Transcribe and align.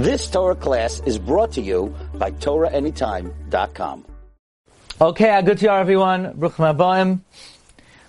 This 0.00 0.30
Torah 0.30 0.54
class 0.54 1.02
is 1.04 1.18
brought 1.18 1.52
to 1.52 1.60
you 1.60 1.94
by 2.14 2.30
TorahAnytime.com. 2.30 4.06
Okay, 4.98 5.28
you 5.60 5.68
everyone. 5.68 6.32
Bruchim 6.38 6.74
Abayim. 6.74 7.20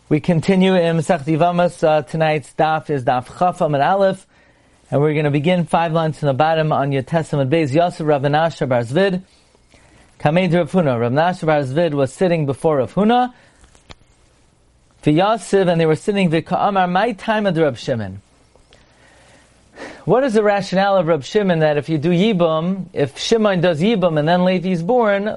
We 0.08 0.22
continue 0.22 0.74
in 0.74 0.96
Masech 0.96 1.26
Divamas. 1.26 1.84
Uh, 1.84 2.02
tonight's 2.04 2.54
daf 2.54 2.90
is 2.90 3.04
daf 3.04 3.26
Chafam 3.26 3.74
and 3.74 3.84
Aleph. 3.84 4.26
And 4.90 5.02
we're 5.02 5.12
going 5.12 5.26
to 5.26 5.32
begin 5.32 5.66
five 5.66 5.92
lines 5.92 6.18
from 6.20 6.28
the 6.28 6.34
bottom 6.34 6.72
on 6.72 6.94
your 6.94 7.02
Testament 7.02 7.50
base. 7.50 7.74
Yosef 7.74 8.08
Rabban 8.08 8.38
Asher 8.38 8.68
Bar 8.68 8.84
Zvid. 8.84 9.24
Kamed 10.18 10.54
Rav 10.54 10.72
Huna. 10.72 10.98
Rav 10.98 11.14
was 11.94 12.14
sitting 12.14 12.46
before 12.46 12.78
Rav 12.78 12.94
Huna. 12.94 13.34
Yosef, 15.12 15.68
and 15.68 15.82
they 15.82 15.86
were 15.86 15.98
sitting 15.98 16.30
Amar 16.52 16.88
my 16.88 17.12
time 17.12 17.46
of 17.46 17.58
Rab 17.58 17.76
Shimon. 17.76 18.22
What 20.06 20.24
is 20.24 20.34
the 20.34 20.42
rationale 20.42 20.98
of 20.98 21.06
Rab 21.06 21.24
Shimon 21.24 21.60
that 21.60 21.78
if 21.78 21.88
you 21.88 22.00
do 22.00 22.10
Yibum, 22.10 22.88
if 22.92 23.20
Shimon 23.20 23.62
does 23.62 23.80
Yibum 23.82 24.18
and 24.18 24.28
then 24.28 24.44
Levi 24.46 24.70
is 24.70 24.82
born, 24.82 25.28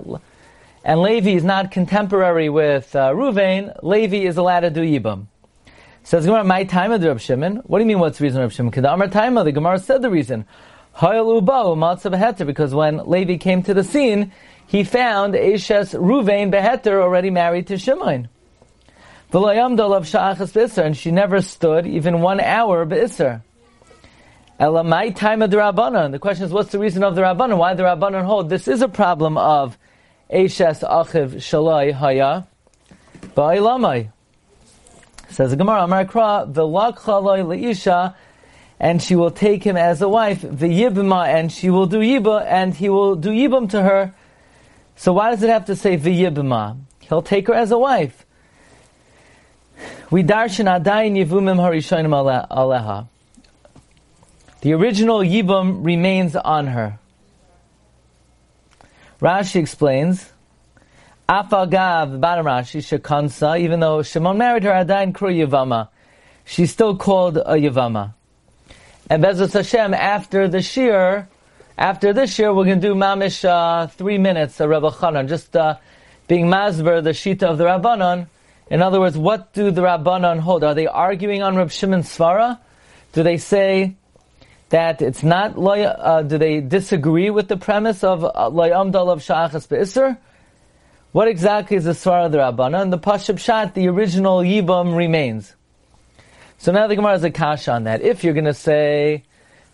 and 0.82 1.02
Levi 1.02 1.32
is 1.32 1.45
not 1.45 1.70
contemporary 1.70 2.48
with 2.48 2.96
uh, 2.96 3.10
Ruvain, 3.10 3.78
Levi 3.82 4.27
is 4.27 4.38
allowed 4.38 4.60
to 4.60 4.70
do 4.70 4.80
Yibum. 4.80 5.27
Says 6.02 6.24
Gemara, 6.24 6.45
my 6.45 6.64
time 6.64 6.92
of 6.92 7.02
the 7.02 7.09
Rab 7.09 7.20
Shimon. 7.20 7.56
What 7.66 7.78
do 7.78 7.82
you 7.82 7.88
mean? 7.88 7.98
What's 7.98 8.16
the 8.16 8.24
reason 8.24 8.40
of 8.40 8.45
Rab 8.46 8.52
Shimon? 8.52 8.70
Because 8.70 8.84
Amar 8.87 9.09
time 9.09 9.34
the 9.34 9.52
Gemara 9.52 9.78
said 9.78 10.00
the 10.00 10.09
reason. 10.09 10.46
Because 10.98 12.74
when 12.74 12.96
Levi 13.06 13.37
came 13.37 13.62
to 13.65 13.74
the 13.74 13.84
scene, 13.84 14.32
he 14.66 14.82
found 14.82 15.34
Eshes 15.34 15.95
Ruvain 15.95 16.51
Beheter 16.51 17.02
already 17.02 17.28
married 17.28 17.66
to 17.66 17.76
Shimon. 17.76 18.28
And 19.30 20.96
she 20.96 21.10
never 21.10 21.42
stood 21.42 21.87
even 21.87 22.20
one 22.23 22.40
hour 22.40 22.87
be'isr. 22.87 23.42
My 24.58 25.10
time 25.10 25.42
of 25.42 25.50
the 25.50 25.56
Rabbanon. 25.56 26.12
The 26.12 26.18
question 26.18 26.44
is, 26.46 26.52
what's 26.52 26.72
the 26.72 26.78
reason 26.78 27.02
of 27.02 27.14
the 27.14 27.22
Rabbanon? 27.22 27.58
Why 27.58 27.74
the 27.74 27.82
Rabbanon 27.82 28.24
hold? 28.24 28.48
This 28.48 28.68
is 28.68 28.82
a 28.82 28.88
problem 28.88 29.36
of 29.36 29.76
Eshes 30.30 30.88
Achiv 30.88 31.37
Shalai 31.37 31.92
Haya 31.92 32.46
Ba'ilamai. 33.34 34.10
Says 35.30 35.51
the 35.51 35.56
Gemara, 35.56 35.84
Amar 35.84 36.04
Kra, 36.04 36.52
V'lakchaloi 36.52 37.45
le'isha, 37.45 38.14
and 38.79 39.02
she 39.02 39.16
will 39.16 39.30
take 39.30 39.64
him 39.64 39.76
as 39.76 40.01
a 40.02 40.09
wife, 40.09 40.42
v'yibma, 40.42 41.26
and 41.26 41.51
she 41.51 41.70
will 41.70 41.86
do 41.86 41.98
yiba, 41.98 42.45
and 42.46 42.74
he 42.74 42.88
will 42.88 43.16
do 43.16 43.30
yibam 43.30 43.68
to 43.70 43.82
her. 43.82 44.14
So 44.96 45.12
why 45.12 45.30
does 45.30 45.42
it 45.42 45.51
have 45.51 45.64
to 45.66 45.76
say 45.76 45.96
v'yibma? 45.96 46.79
He'll 47.01 47.23
take 47.23 47.48
her 47.48 47.54
as 47.54 47.73
a 47.73 47.79
wife. 47.79 48.24
We 50.10 50.23
darshan 50.23 50.66
adayin 50.66 51.16
yivumim 51.16 51.57
harishonim 51.57 52.46
aleha. 52.48 53.09
The 54.65 54.73
original 54.73 55.18
yibum 55.18 55.84
remains 55.84 56.34
on 56.34 56.68
her. 56.68 56.98
Rashi 59.20 59.57
explains, 59.57 60.32
Afagav, 61.29 62.12
the 62.12 62.16
bottom 62.16 62.46
Rashi, 62.46 62.80
Shekansa, 62.80 63.60
even 63.60 63.80
though 63.80 64.03
Shimon 64.03 64.38
married 64.38 64.62
her, 64.62 64.70
Adain 64.70 65.12
Kru 65.15 65.28
Yavama. 65.28 65.88
She's 66.47 66.72
still 66.72 66.97
called 66.97 67.37
a 67.37 67.56
Yavama. 67.56 68.15
And 69.10 69.22
Bezos 69.22 69.53
Hashem, 69.53 69.92
after 69.92 70.48
the 70.48 70.62
Shir, 70.62 71.28
after 71.76 72.15
this 72.15 72.38
year, 72.38 72.54
we're 72.54 72.65
going 72.65 72.81
to 72.81 72.88
do 72.88 72.94
Mamish 72.94 73.44
uh, 73.44 73.88
three 73.88 74.16
minutes 74.16 74.59
of 74.60 74.70
Rebbe 74.70 74.91
Chanan, 74.92 75.28
just 75.28 75.54
uh, 75.54 75.76
being 76.26 76.47
Masber, 76.47 77.04
the 77.04 77.10
Shita 77.10 77.42
of 77.42 77.59
the 77.59 77.65
Rabbanon. 77.65 78.28
In 78.70 78.81
other 78.81 78.98
words, 78.98 79.19
what 79.19 79.53
do 79.53 79.70
the 79.70 79.82
Rabbanon 79.82 80.38
hold? 80.38 80.65
Are 80.65 80.75
they 80.75 80.87
arguing 80.87 81.42
on 81.42 81.54
Reb 81.54 81.70
Shimon 81.70 82.00
Svara? 82.00 82.60
Do 83.12 83.22
they 83.22 83.37
say 83.37 83.97
that 84.75 85.00
it's 85.00 85.22
not, 85.22 85.56
uh, 85.56 86.22
do 86.22 86.36
they 86.36 86.60
disagree 86.60 87.30
with 87.30 87.47
the 87.47 87.56
premise 87.56 88.03
of 88.03 88.22
Loyamdal 88.22 89.08
of 89.08 89.20
Sha'achas 89.20 89.69
Be'isr? 89.69 90.19
What 91.12 91.28
exactly 91.28 91.76
is 91.76 91.84
the 91.84 91.92
Svara 91.92 92.26
of 92.26 92.32
the 92.32 92.38
Rabbana? 92.38 92.82
And 92.82 92.92
the 92.92 92.98
Pashab 92.98 93.38
Shat, 93.38 93.75
the 93.75 93.86
original 93.86 94.40
Yibam 94.40 94.96
remains. 94.96 95.54
So 96.58 96.72
now 96.72 96.88
the 96.88 96.96
Gemara 96.96 97.12
has 97.12 97.22
a 97.22 97.30
kasha 97.30 97.70
on 97.70 97.84
that. 97.84 98.02
If 98.02 98.24
you're 98.24 98.34
going 98.34 98.46
to 98.46 98.52
say 98.52 99.22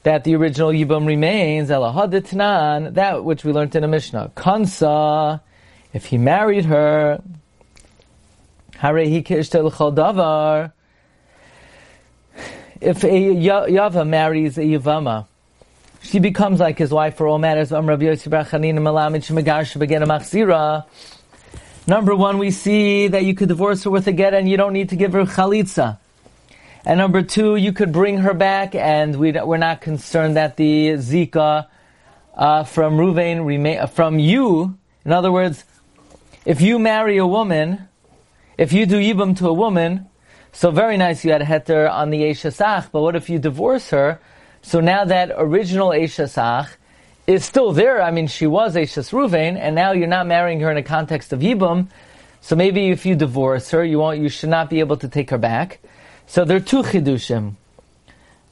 that 0.02 0.24
the 0.24 0.36
original 0.36 0.68
Yibam 0.68 1.06
remains, 1.06 1.70
Elahaditnan, 1.70 2.92
that 2.92 3.24
which 3.24 3.42
we 3.42 3.52
learned 3.52 3.74
in 3.74 3.80
the 3.80 3.88
Mishnah, 3.88 4.32
Kansa, 4.34 5.40
if 5.94 6.04
he 6.04 6.18
married 6.18 6.66
her, 6.66 7.22
Harehi 8.72 9.24
Kishtel 9.24 9.72
Davar, 9.72 10.72
if 12.80 13.04
a 13.04 13.08
Yava 13.08 14.06
marries 14.06 14.56
a 14.58 14.62
Yavama, 14.62 15.26
she 16.02 16.18
becomes 16.18 16.60
like 16.60 16.78
his 16.78 16.90
wife 16.90 17.16
for 17.16 17.26
all 17.26 17.38
matters. 17.38 17.70
Number 17.70 17.96
one, 22.16 22.38
we 22.38 22.50
see 22.50 23.08
that 23.08 23.24
you 23.24 23.34
could 23.34 23.48
divorce 23.48 23.84
her 23.84 23.90
with 23.90 24.06
a 24.06 24.12
get 24.12 24.32
and 24.32 24.48
you 24.48 24.56
don't 24.56 24.72
need 24.72 24.88
to 24.90 24.96
give 24.96 25.12
her 25.12 25.24
chalitza. 25.24 25.98
And 26.84 26.98
number 26.98 27.22
two, 27.22 27.56
you 27.56 27.72
could 27.72 27.92
bring 27.92 28.18
her 28.18 28.32
back 28.32 28.74
and 28.74 29.16
we, 29.16 29.36
are 29.36 29.58
not 29.58 29.82
concerned 29.82 30.36
that 30.36 30.56
the 30.56 30.90
zika 30.92 31.66
uh, 32.34 32.64
from 32.64 32.96
Ruvain 32.96 33.44
remain 33.44 33.86
from 33.88 34.18
you. 34.18 34.78
In 35.04 35.12
other 35.12 35.30
words, 35.30 35.64
if 36.46 36.62
you 36.62 36.78
marry 36.78 37.18
a 37.18 37.26
woman, 37.26 37.88
if 38.56 38.72
you 38.72 38.86
do 38.86 38.96
yibam 38.96 39.36
to 39.38 39.48
a 39.48 39.52
woman, 39.52 40.09
so 40.52 40.70
very 40.70 40.96
nice 40.96 41.24
you 41.24 41.32
had 41.32 41.42
a 41.42 41.44
heter 41.44 41.90
on 41.90 42.10
the 42.10 42.22
Eshasach, 42.22 42.90
but 42.92 43.02
what 43.02 43.16
if 43.16 43.30
you 43.30 43.38
divorce 43.38 43.90
her? 43.90 44.20
So 44.62 44.80
now 44.80 45.04
that 45.04 45.32
original 45.36 45.90
Eshasach 45.90 46.68
is 47.26 47.44
still 47.44 47.72
there. 47.72 48.02
I 48.02 48.10
mean, 48.10 48.26
she 48.26 48.46
was 48.46 48.76
a 48.76 48.80
Ruvain, 48.80 49.56
and 49.56 49.74
now 49.74 49.92
you're 49.92 50.08
not 50.08 50.26
marrying 50.26 50.60
her 50.60 50.70
in 50.70 50.76
a 50.76 50.82
context 50.82 51.32
of 51.32 51.40
Yibum. 51.40 51.88
So 52.40 52.56
maybe 52.56 52.90
if 52.90 53.06
you 53.06 53.14
divorce 53.14 53.70
her, 53.70 53.84
you 53.84 53.98
won't, 53.98 54.20
you 54.20 54.28
should 54.28 54.48
not 54.50 54.70
be 54.70 54.80
able 54.80 54.96
to 54.98 55.08
take 55.08 55.30
her 55.30 55.38
back. 55.38 55.80
So 56.26 56.44
there 56.44 56.56
are 56.56 56.60
two 56.60 56.82
chidushim. 56.82 57.54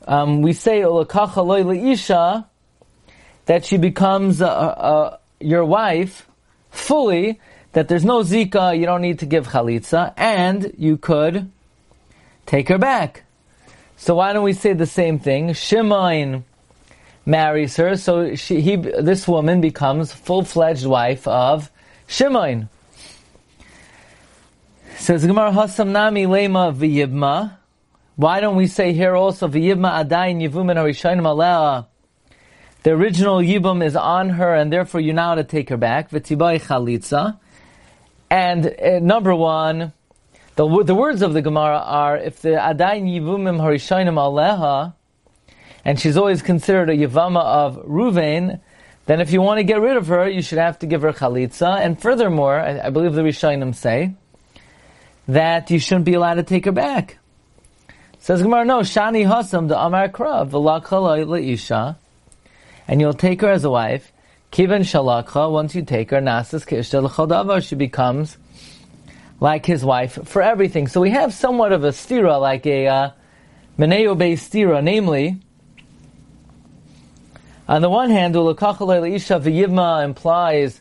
Um, 0.07 0.43
we 0.43 0.53
say 0.53 0.81
isha 0.83 2.47
that 3.47 3.65
she 3.65 3.77
becomes 3.77 4.41
uh, 4.41 4.47
uh, 4.49 5.17
your 5.41 5.65
wife 5.65 6.27
fully. 6.71 7.41
That 7.73 7.89
there's 7.89 8.05
no 8.05 8.23
zika, 8.23 8.79
you 8.79 8.87
don't 8.87 9.03
need 9.03 9.19
to 9.19 9.27
give 9.27 9.49
chalitza, 9.49 10.15
and 10.17 10.73
you 10.79 10.97
could 10.97 11.51
take 12.49 12.69
her 12.69 12.79
back. 12.79 13.25
So 13.97 14.17
why 14.17 14.33
don't 14.33 14.43
we 14.43 14.55
say 14.55 14.73
the 14.73 14.87
same 14.87 15.19
thing? 15.19 15.53
Shimon 15.53 16.45
marries 17.27 17.77
her, 17.77 17.97
so 17.97 18.35
she, 18.35 18.61
he, 18.61 18.77
this 18.77 19.29
woman 19.29 19.61
becomes 19.61 20.13
full-fledged 20.13 20.87
wife 20.87 21.29
of 21.29 21.71
Shimon. 22.07 22.69
Says 24.97 25.27
Gemara 25.27 25.53
Hasam 25.53 25.91
Nami 25.91 26.25
Lema 26.25 26.75
V'Yibma. 26.75 27.57
Why 28.17 28.41
don't 28.41 28.57
we 28.57 28.67
say 28.67 28.93
here 28.95 29.15
also 29.15 29.47
V'Yibma 29.47 30.05
Adayin 30.05 30.43
Yivumin 30.43 30.77
Harishanim 30.77 31.27
Alea? 31.27 31.87
The 32.83 32.93
original 32.93 33.39
Yibum 33.39 33.85
is 33.85 33.95
on 33.95 34.31
her, 34.31 34.55
and 34.55 34.73
therefore 34.73 35.01
you 35.01 35.13
now 35.13 35.35
to 35.35 35.45
take 35.45 35.69
her 35.69 35.77
back. 35.77 36.11
V'Tibai 36.11 36.61
Chalitza. 36.63 37.39
And 38.31 38.67
uh, 38.67 39.01
number 39.01 39.35
one, 39.35 39.93
the, 40.59 40.83
the 40.83 40.95
words 40.95 41.23
of 41.23 41.35
the 41.35 41.41
Gemara 41.41 41.79
are, 41.79 42.17
if 42.17 42.43
the 42.43 42.49
Adayin 42.49 43.05
Yivumim 43.05 43.61
Harishanim 43.61 44.15
Aleha, 44.15 44.93
and 45.85 46.01
she's 46.01 46.17
always 46.17 46.43
considered 46.43 46.91
a 46.91 46.97
Yavama 46.97 47.41
of 47.41 47.77
Ruvain, 47.87 48.61
then 49.07 49.21
if 49.21 49.31
you 49.31 49.41
want 49.41 49.59
to 49.59 49.63
get 49.63 49.81
rid 49.81 49.97
of 49.97 50.09
her, 50.09 50.29
you 50.29 50.43
should 50.43 50.59
have 50.59 50.81
to 50.81 50.87
give 50.87 51.03
her 51.03 51.13
Chalitza. 51.13 51.79
And 51.79 52.03
furthermore, 52.03 52.59
I, 52.59 52.87
I 52.87 52.91
believe 52.91 53.15
the 53.15 53.23
Rishonim 53.23 53.73
say, 53.73 54.15
that 55.29 55.71
you 55.71 55.79
shouldn't 55.79 56.07
be 56.07 56.15
allowed 56.15 56.35
to 56.35 56.43
take 56.43 56.65
her 56.65 56.73
back. 56.73 57.19
Says 58.19 58.43
Gemara, 58.43 58.65
no, 58.65 58.81
Shani 58.81 59.29
Hasam 59.29 59.69
the 59.69 59.81
Amar 59.81 60.09
Krav, 60.09 61.53
Isha, 61.53 61.97
and 62.89 63.01
you'll 63.01 63.15
take 63.15 63.43
her 63.43 63.51
as 63.51 63.63
a 63.63 63.71
wife. 63.71 64.11
Kivan 64.51 64.81
Shalakha, 64.81 65.53
once 65.53 65.77
you 65.77 65.85
take 65.85 66.11
her, 66.11 66.21
Nasas 66.21 66.67
Kishta 66.67 67.63
she 67.63 67.77
becomes 67.77 68.37
like 69.41 69.67
his 69.67 69.85
wife 69.85 70.19
for 70.25 70.43
everything. 70.43 70.89
So 70.89 71.01
we 71.01 71.11
have 71.11 71.33
somewhat 71.33 71.73
of 71.73 71.85
a 71.85 71.91
stira, 71.91 72.41
like 72.41 72.67
a 72.67 72.87
uh, 72.87 73.11
based 73.77 74.53
stira, 74.53 74.83
namely, 74.83 75.41
on 77.69 77.83
the 77.83 77.91
one 77.91 78.11
hand, 78.11 78.35
Isha 78.35 79.41
v'yivma 79.41 80.05
implies 80.05 80.81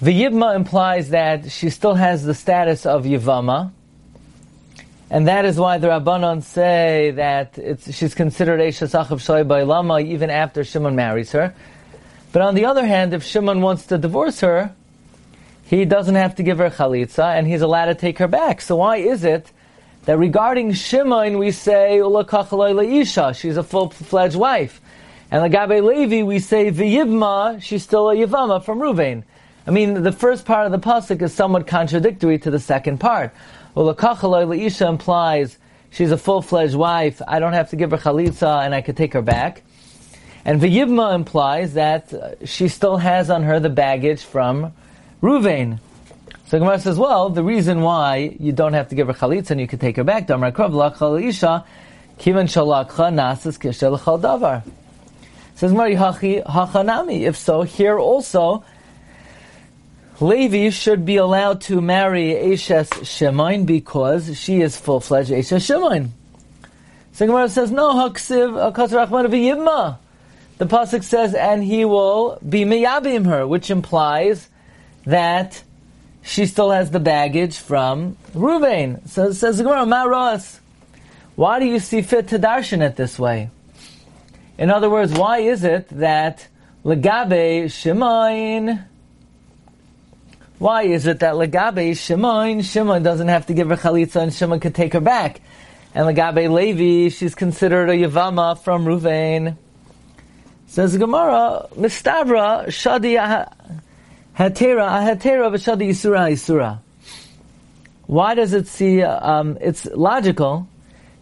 v'yivma 0.00 0.54
implies 0.54 1.08
that 1.10 1.50
she 1.50 1.70
still 1.70 1.94
has 1.94 2.22
the 2.22 2.34
status 2.34 2.84
of 2.84 3.04
yivama, 3.04 3.72
and 5.10 5.26
that 5.26 5.44
is 5.44 5.58
why 5.58 5.78
the 5.78 5.88
Rabbanon 5.88 6.42
say 6.42 7.12
that 7.12 7.58
she's 7.90 8.14
considered 8.14 8.60
Esha 8.60 8.88
Sachav 8.88 9.48
by 9.48 9.62
Lama 9.62 10.00
even 10.00 10.30
after 10.30 10.64
Shimon 10.64 10.94
marries 10.94 11.32
her. 11.32 11.54
But 12.32 12.42
on 12.42 12.54
the 12.54 12.66
other 12.66 12.84
hand, 12.84 13.14
if 13.14 13.24
Shimon 13.24 13.62
wants 13.62 13.86
to 13.86 13.98
divorce 13.98 14.40
her, 14.40 14.74
he 15.66 15.84
doesn't 15.84 16.14
have 16.14 16.36
to 16.36 16.42
give 16.42 16.58
her 16.58 16.70
chalitza, 16.70 17.36
and 17.36 17.46
he's 17.46 17.60
allowed 17.60 17.86
to 17.86 17.94
take 17.94 18.18
her 18.18 18.28
back. 18.28 18.60
So 18.60 18.76
why 18.76 18.98
is 18.98 19.24
it 19.24 19.50
that 20.04 20.16
regarding 20.16 20.72
Shimon 20.72 21.38
we 21.38 21.50
say 21.50 22.00
Isha, 22.00 23.34
she's 23.34 23.56
a 23.56 23.62
full-fledged 23.64 24.36
wife, 24.36 24.80
And 25.30 25.42
Lagabe 25.42 25.82
Levi, 25.82 26.22
we 26.22 26.38
say 26.38 26.70
V'yibma, 26.70 27.60
she's 27.60 27.82
still 27.82 28.10
a 28.10 28.14
Yivama 28.14 28.64
from 28.64 28.78
Ruvain. 28.78 29.24
I 29.66 29.72
mean, 29.72 30.04
the 30.04 30.12
first 30.12 30.44
part 30.44 30.66
of 30.66 30.72
the 30.72 30.78
pasuk 30.78 31.20
is 31.20 31.34
somewhat 31.34 31.66
contradictory 31.66 32.38
to 32.38 32.50
the 32.50 32.60
second 32.60 32.98
part. 32.98 33.34
Leisha 33.74 34.88
implies 34.88 35.58
she's 35.90 36.12
a 36.12 36.16
full-fledged 36.16 36.76
wife, 36.76 37.20
I 37.26 37.40
don't 37.40 37.54
have 37.54 37.70
to 37.70 37.76
give 37.76 37.90
her 37.90 37.96
chalitza 37.96 38.64
and 38.64 38.72
I 38.72 38.82
could 38.82 38.96
take 38.96 39.14
her 39.14 39.22
back. 39.22 39.62
And 40.44 40.60
V'yibma 40.60 41.16
implies 41.16 41.74
that 41.74 42.14
she 42.44 42.68
still 42.68 42.98
has 42.98 43.28
on 43.28 43.42
her 43.42 43.58
the 43.58 43.68
baggage 43.68 44.22
from 44.22 44.72
Ruvain. 45.22 45.80
So 46.46 46.58
Gemara 46.58 46.78
says, 46.78 46.98
well, 46.98 47.30
the 47.30 47.42
reason 47.42 47.80
why 47.80 48.36
you 48.38 48.52
don't 48.52 48.74
have 48.74 48.88
to 48.88 48.94
give 48.94 49.08
her 49.08 49.14
chalitza 49.14 49.50
and 49.52 49.60
you 49.60 49.66
can 49.66 49.78
take 49.78 49.96
her 49.96 50.04
back, 50.04 50.26
Damar 50.26 50.52
Krav 50.52 51.24
Isha, 51.24 51.64
Kivan 52.18 52.44
Shalakha 52.44 53.12
Nasas 53.12 53.58
Kishel 53.58 53.98
Davar. 54.20 54.62
Says 55.56 55.72
Mari 55.72 55.96
Hachi 55.96 56.44
Hachanami. 56.44 57.22
If 57.22 57.36
so, 57.36 57.62
here 57.62 57.98
also, 57.98 58.62
Levi 60.20 60.70
should 60.70 61.04
be 61.04 61.16
allowed 61.16 61.62
to 61.62 61.80
marry 61.80 62.28
Eshes 62.32 62.88
Shemain 63.02 63.66
because 63.66 64.38
she 64.38 64.60
is 64.60 64.76
full 64.76 65.00
fledged 65.00 65.30
Eshes 65.30 65.66
Shemain. 65.66 66.10
So 67.12 67.26
Gemara 67.26 67.48
says, 67.48 67.70
no, 67.70 67.94
Haksiv 67.94 68.72
Akas 68.72 68.90
Rachman 68.90 69.28
V'yibma. 69.28 69.98
The 70.58 70.66
pasuk 70.66 71.02
says, 71.02 71.34
and 71.34 71.64
he 71.64 71.84
will 71.84 72.38
be 72.46 72.64
miyabim 72.64 73.26
her, 73.26 73.46
which 73.46 73.70
implies 73.70 74.48
that 75.06 75.62
she 76.22 76.46
still 76.46 76.70
has 76.70 76.90
the 76.90 77.00
baggage 77.00 77.56
from 77.56 78.16
Ruvain. 78.34 79.08
So 79.08 79.28
it 79.28 79.34
says 79.34 79.58
Gemara, 79.58 79.86
Maros. 79.86 80.60
Why 81.36 81.60
do 81.60 81.66
you 81.66 81.78
see 81.78 82.02
fit 82.02 82.28
to 82.28 82.38
darshan 82.38 82.84
it 82.84 82.96
this 82.96 83.18
way? 83.18 83.50
In 84.58 84.70
other 84.70 84.90
words, 84.90 85.12
why 85.12 85.38
is 85.38 85.64
it 85.64 85.88
that 85.90 86.48
legabe 86.84 87.66
Shemain? 87.66 88.84
Why 90.58 90.84
is 90.84 91.06
it 91.06 91.20
that 91.20 91.34
legabe 91.34 91.90
Shemain, 91.92 92.60
Shemain 92.60 93.02
doesn't 93.02 93.28
have 93.28 93.46
to 93.46 93.54
give 93.54 93.68
her 93.68 93.76
chalitza 93.76 94.22
and 94.22 94.32
Shemain 94.32 94.60
could 94.60 94.74
take 94.74 94.94
her 94.94 95.00
back? 95.00 95.40
And 95.94 96.06
legabe 96.06 96.50
Levi, 96.50 97.14
she's 97.14 97.34
considered 97.34 97.90
a 97.90 97.92
yavama 97.92 98.58
from 98.58 98.84
Ruvain. 98.86 99.56
Says 100.66 100.96
Gemara, 100.96 101.68
Mistavra 101.74 102.66
Shadi 102.66 103.16
Hatera, 104.36 104.86
Hatera 105.02 105.50
v'shadi 105.50 105.88
Yisura 105.88 106.30
Yisura. 106.30 106.78
Why 108.06 108.34
does 108.34 108.52
it 108.52 108.66
see, 108.66 109.02
um, 109.02 109.56
it's 109.62 109.86
logical 109.86 110.68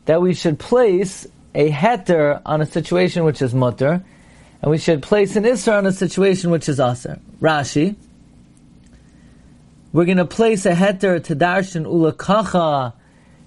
that 0.06 0.20
we 0.20 0.34
should 0.34 0.58
place 0.58 1.24
a 1.54 1.70
heter 1.70 2.42
on 2.44 2.60
a 2.60 2.66
situation 2.66 3.24
which 3.24 3.40
is 3.40 3.54
mutter, 3.54 4.04
and 4.60 4.70
we 4.70 4.78
should 4.78 5.00
place 5.00 5.36
an 5.36 5.44
isra 5.44 5.78
on 5.78 5.86
a 5.86 5.92
situation 5.92 6.50
which 6.50 6.68
is 6.68 6.80
aser. 6.80 7.20
Rashi, 7.40 7.94
we're 9.92 10.06
going 10.06 10.16
to 10.16 10.24
place 10.24 10.66
a 10.66 10.72
heter 10.72 11.22
to 11.22 11.36
darshan 11.36 11.86
ulakacha 11.86 12.94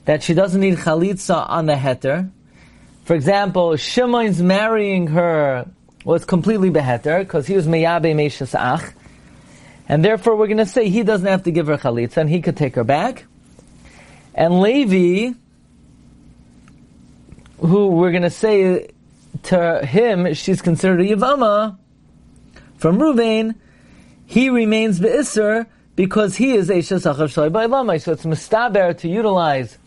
that 0.06 0.24
she 0.24 0.34
doesn't 0.34 0.62
need 0.62 0.78
chalitza 0.78 1.48
on 1.50 1.66
the 1.66 1.74
heter. 1.74 2.32
For 3.04 3.16
example, 3.16 3.76
Shimon's 3.76 4.42
marrying 4.42 5.08
her 5.08 5.68
was 6.06 6.24
completely 6.24 6.70
beheter 6.70 7.20
because 7.20 7.48
he 7.48 7.56
was 7.56 7.68
meyabe 7.68 8.16
meishas 8.16 8.58
ach. 8.58 8.94
And 9.90 10.04
therefore, 10.04 10.36
we're 10.36 10.48
going 10.48 10.58
to 10.58 10.66
say 10.66 10.90
he 10.90 11.04
doesn't 11.04 11.28
have 11.28 11.44
to 11.44 11.52
give 11.52 11.68
her 11.68 11.78
chalitza, 11.78 12.18
and 12.18 12.30
he 12.30 12.42
could 12.42 12.58
take 12.58 12.76
her 12.76 12.84
back. 12.84 13.26
And 14.36 14.60
Levi, 14.60 15.34
who 17.60 17.88
we're 17.88 18.12
going 18.12 18.24
to 18.24 18.30
say 18.30 18.90
to 19.44 19.86
him, 19.86 20.34
she's 20.34 20.62
considered 20.62 21.02
a 21.02 21.06
yavama 21.06 21.78
from 22.78 23.00
Ruvain, 23.00 23.56
he 24.26 24.50
remains 24.50 25.00
the 25.00 25.08
be'isr 25.10 25.66
because 25.96 26.36
he 26.36 26.54
is 26.54 26.70
Eisha 26.70 27.02
Sachav 27.02 27.28
Shalai 27.28 27.52
Ba'ilamai. 27.52 28.02
So 28.02 28.12
it's 28.12 28.24
mustaber 28.24 28.96
to 29.00 29.08
utilize 29.08 29.78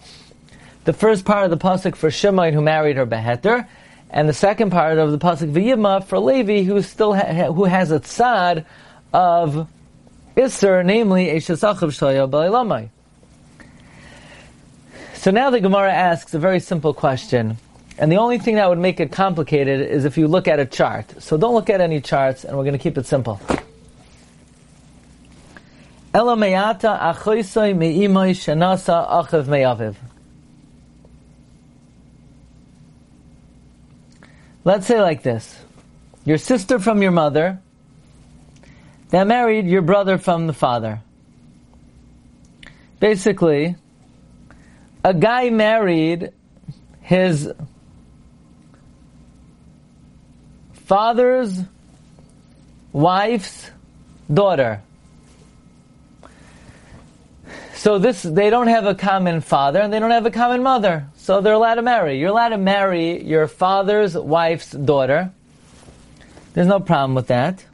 the 0.84 0.92
first 0.92 1.24
part 1.24 1.44
of 1.44 1.50
the 1.50 1.56
pasuk 1.56 1.94
for 1.94 2.08
Shemain 2.08 2.52
who 2.52 2.62
married 2.62 2.96
her 2.96 3.06
beheter, 3.06 3.68
and 4.08 4.28
the 4.28 4.32
second 4.32 4.70
part 4.70 4.98
of 4.98 5.12
the 5.12 5.18
pasuk 5.18 5.52
v'yima 5.52 6.04
for 6.04 6.18
Levi 6.18 6.62
who 6.62 6.82
still 6.82 7.14
ha- 7.14 7.52
who 7.52 7.64
has 7.64 7.92
a 7.92 8.00
tzad 8.00 8.64
of 9.12 9.68
Isser, 10.40 10.84
namely 10.84 11.26
Eshasachav 11.26 11.90
Shaya 11.90 12.28
Balilamai. 12.28 12.88
So 15.14 15.30
now 15.30 15.50
the 15.50 15.60
Gemara 15.60 15.92
asks 15.92 16.32
a 16.32 16.38
very 16.38 16.60
simple 16.60 16.94
question. 16.94 17.58
And 17.98 18.10
the 18.10 18.16
only 18.16 18.38
thing 18.38 18.54
that 18.54 18.66
would 18.70 18.78
make 18.78 19.00
it 19.00 19.12
complicated 19.12 19.82
is 19.82 20.06
if 20.06 20.16
you 20.16 20.26
look 20.26 20.48
at 20.48 20.58
a 20.58 20.64
chart. 20.64 21.22
So 21.22 21.36
don't 21.36 21.52
look 21.52 21.68
at 21.68 21.82
any 21.82 22.00
charts, 22.00 22.44
and 22.44 22.56
we're 22.56 22.64
going 22.64 22.72
to 22.72 22.78
keep 22.78 22.96
it 22.96 23.04
simple. 23.04 23.38
Achoisoi 26.14 27.76
me'imoi 27.76 28.30
shenasa 28.32 29.06
achav. 29.06 29.94
Let's 34.64 34.86
say 34.86 35.00
like 35.02 35.22
this. 35.22 35.58
Your 36.24 36.38
sister 36.38 36.78
from 36.78 37.02
your 37.02 37.12
mother 37.12 37.60
that 39.10 39.26
married 39.26 39.66
your 39.66 39.82
brother 39.82 40.18
from 40.18 40.46
the 40.46 40.52
father. 40.52 41.00
Basically, 43.00 43.76
a 45.04 45.14
guy 45.14 45.50
married 45.50 46.32
his 47.00 47.50
father's 50.72 51.60
wife's 52.92 53.70
daughter. 54.32 54.82
So 57.74 57.98
this, 57.98 58.22
they 58.22 58.50
don't 58.50 58.66
have 58.66 58.84
a 58.84 58.94
common 58.94 59.40
father 59.40 59.80
and 59.80 59.92
they 59.92 59.98
don't 59.98 60.10
have 60.10 60.26
a 60.26 60.30
common 60.30 60.62
mother. 60.62 61.06
So 61.16 61.40
they're 61.40 61.54
allowed 61.54 61.76
to 61.76 61.82
marry. 61.82 62.18
You're 62.18 62.28
allowed 62.28 62.50
to 62.50 62.58
marry 62.58 63.22
your 63.24 63.48
father's 63.48 64.14
wife's 64.14 64.72
daughter. 64.72 65.32
There's 66.52 66.66
no 66.66 66.80
problem 66.80 67.14
with 67.14 67.28
that. 67.28 67.64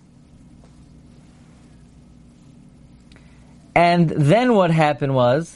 And 3.77 4.09
then 4.09 4.55
what 4.55 4.71
happened 4.71 5.15
was, 5.15 5.55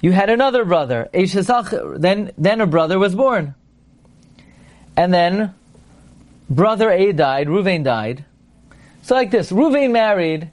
you 0.00 0.10
had 0.10 0.30
another 0.30 0.64
brother. 0.64 1.08
Then, 1.12 2.32
then 2.36 2.60
a 2.60 2.66
brother 2.66 2.98
was 2.98 3.14
born. 3.14 3.54
And 4.96 5.14
then 5.14 5.54
brother 6.50 6.90
A 6.90 7.12
died, 7.12 7.46
Ruvain 7.46 7.84
died. 7.84 8.24
So 9.02 9.14
like 9.14 9.30
this, 9.30 9.52
Ruvain 9.52 9.92
married 9.92 10.50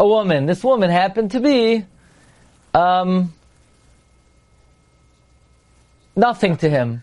a 0.00 0.08
woman. 0.08 0.46
This 0.46 0.64
woman 0.64 0.88
happened 0.88 1.32
to 1.32 1.40
be 1.40 1.84
um, 2.72 3.34
nothing 6.16 6.56
to 6.56 6.70
him. 6.70 7.02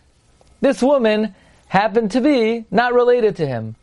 This 0.60 0.82
woman 0.82 1.36
happened 1.68 2.10
to 2.14 2.22
be 2.22 2.66
not 2.72 2.96
related 2.96 3.36
to 3.36 3.46
him. 3.46 3.76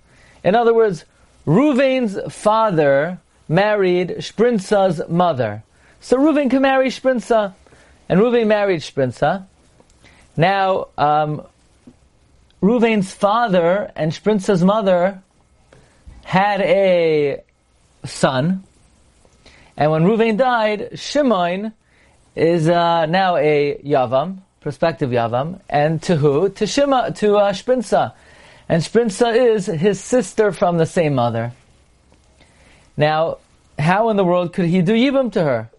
In 0.43 0.57
other 0.57 0.75
words, 0.75 1.05
Ruvain's 1.47 2.35
father 2.35 3.21
married 3.49 4.17
Shprinza's 4.19 5.03
mother. 5.09 5.63
So 6.01 6.17
Reuven 6.17 6.51
can 6.51 6.63
marry 6.63 6.89
Shprinza, 6.89 7.55
and 8.09 8.21
Reuven 8.21 8.47
married 8.47 8.81
Shprinza. 8.81 9.47
Now, 10.37 10.89
um, 10.99 11.43
Reuven's 12.63 13.13
father 13.13 13.91
and 13.97 14.13
Shprinza's 14.13 14.63
mother 14.63 15.23
had 16.25 16.61
a 16.61 17.43
son, 18.05 18.65
and 19.77 19.91
when 19.91 20.05
Reuven 20.05 20.37
died, 20.37 20.99
Shimon 20.99 21.73
is 22.35 22.69
uh, 22.69 23.07
now 23.07 23.37
a 23.37 23.79
Yavam, 23.85 24.39
prospective 24.61 25.11
Yavam, 25.11 25.61
and 25.69 26.03
to 26.03 26.17
who? 26.17 26.49
To 26.49 26.67
Shima, 26.67 27.13
to 27.17 27.37
uh, 27.37 27.53
Shprinza. 27.53 28.13
And 28.69 28.83
Shprinza 28.83 29.55
is 29.55 29.67
his 29.67 30.01
sister 30.01 30.51
from 30.51 30.79
the 30.79 30.87
same 30.87 31.15
mother. 31.15 31.53
Now, 32.97 33.39
how 33.79 34.09
in 34.09 34.17
the 34.17 34.25
world 34.25 34.53
could 34.53 34.67
he 34.67 34.81
do 34.83 34.93
yibum 34.93 35.33
to 35.33 35.43
her? 35.43 35.71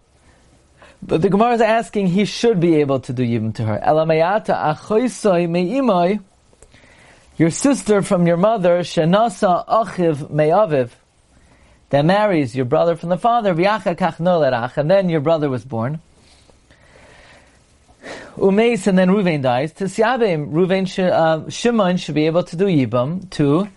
But 1.02 1.22
the 1.22 1.28
Gemara 1.28 1.54
is 1.54 1.60
asking 1.60 2.08
he 2.08 2.24
should 2.24 2.60
be 2.60 2.76
able 2.76 3.00
to 3.00 3.12
do 3.12 3.22
yibum 3.22 3.54
to 3.56 3.64
her. 3.64 3.80
Elamayata 3.84 4.76
achoisoi 4.76 5.48
me'imoi, 5.48 6.20
your 7.36 7.50
sister 7.50 8.02
from 8.02 8.26
your 8.26 8.36
mother, 8.36 8.80
shenasa 8.80 9.66
achiv 9.66 10.30
me'aviv, 10.30 10.90
that 11.90 12.04
marries 12.04 12.54
your 12.54 12.64
brother 12.64 12.96
from 12.96 13.08
the 13.08 13.16
father, 13.16 13.54
v'yacha 13.54 13.96
kach 13.96 14.16
nolerach, 14.16 14.76
and 14.76 14.90
then 14.90 15.08
your 15.08 15.20
brother 15.20 15.48
was 15.48 15.64
born. 15.64 16.00
Umeis, 18.36 18.86
and 18.86 18.96
then 18.96 19.08
Ruvain 19.08 19.42
dies. 19.42 19.72
To 19.74 19.84
Siabim, 19.84 20.52
Ruvain, 20.52 20.86
uh, 21.10 21.50
Shimon 21.50 21.96
should 21.96 22.14
be 22.14 22.26
able 22.26 22.44
to 22.44 22.56
do 22.56 22.66
yibum 22.66 23.28
to 23.30 23.68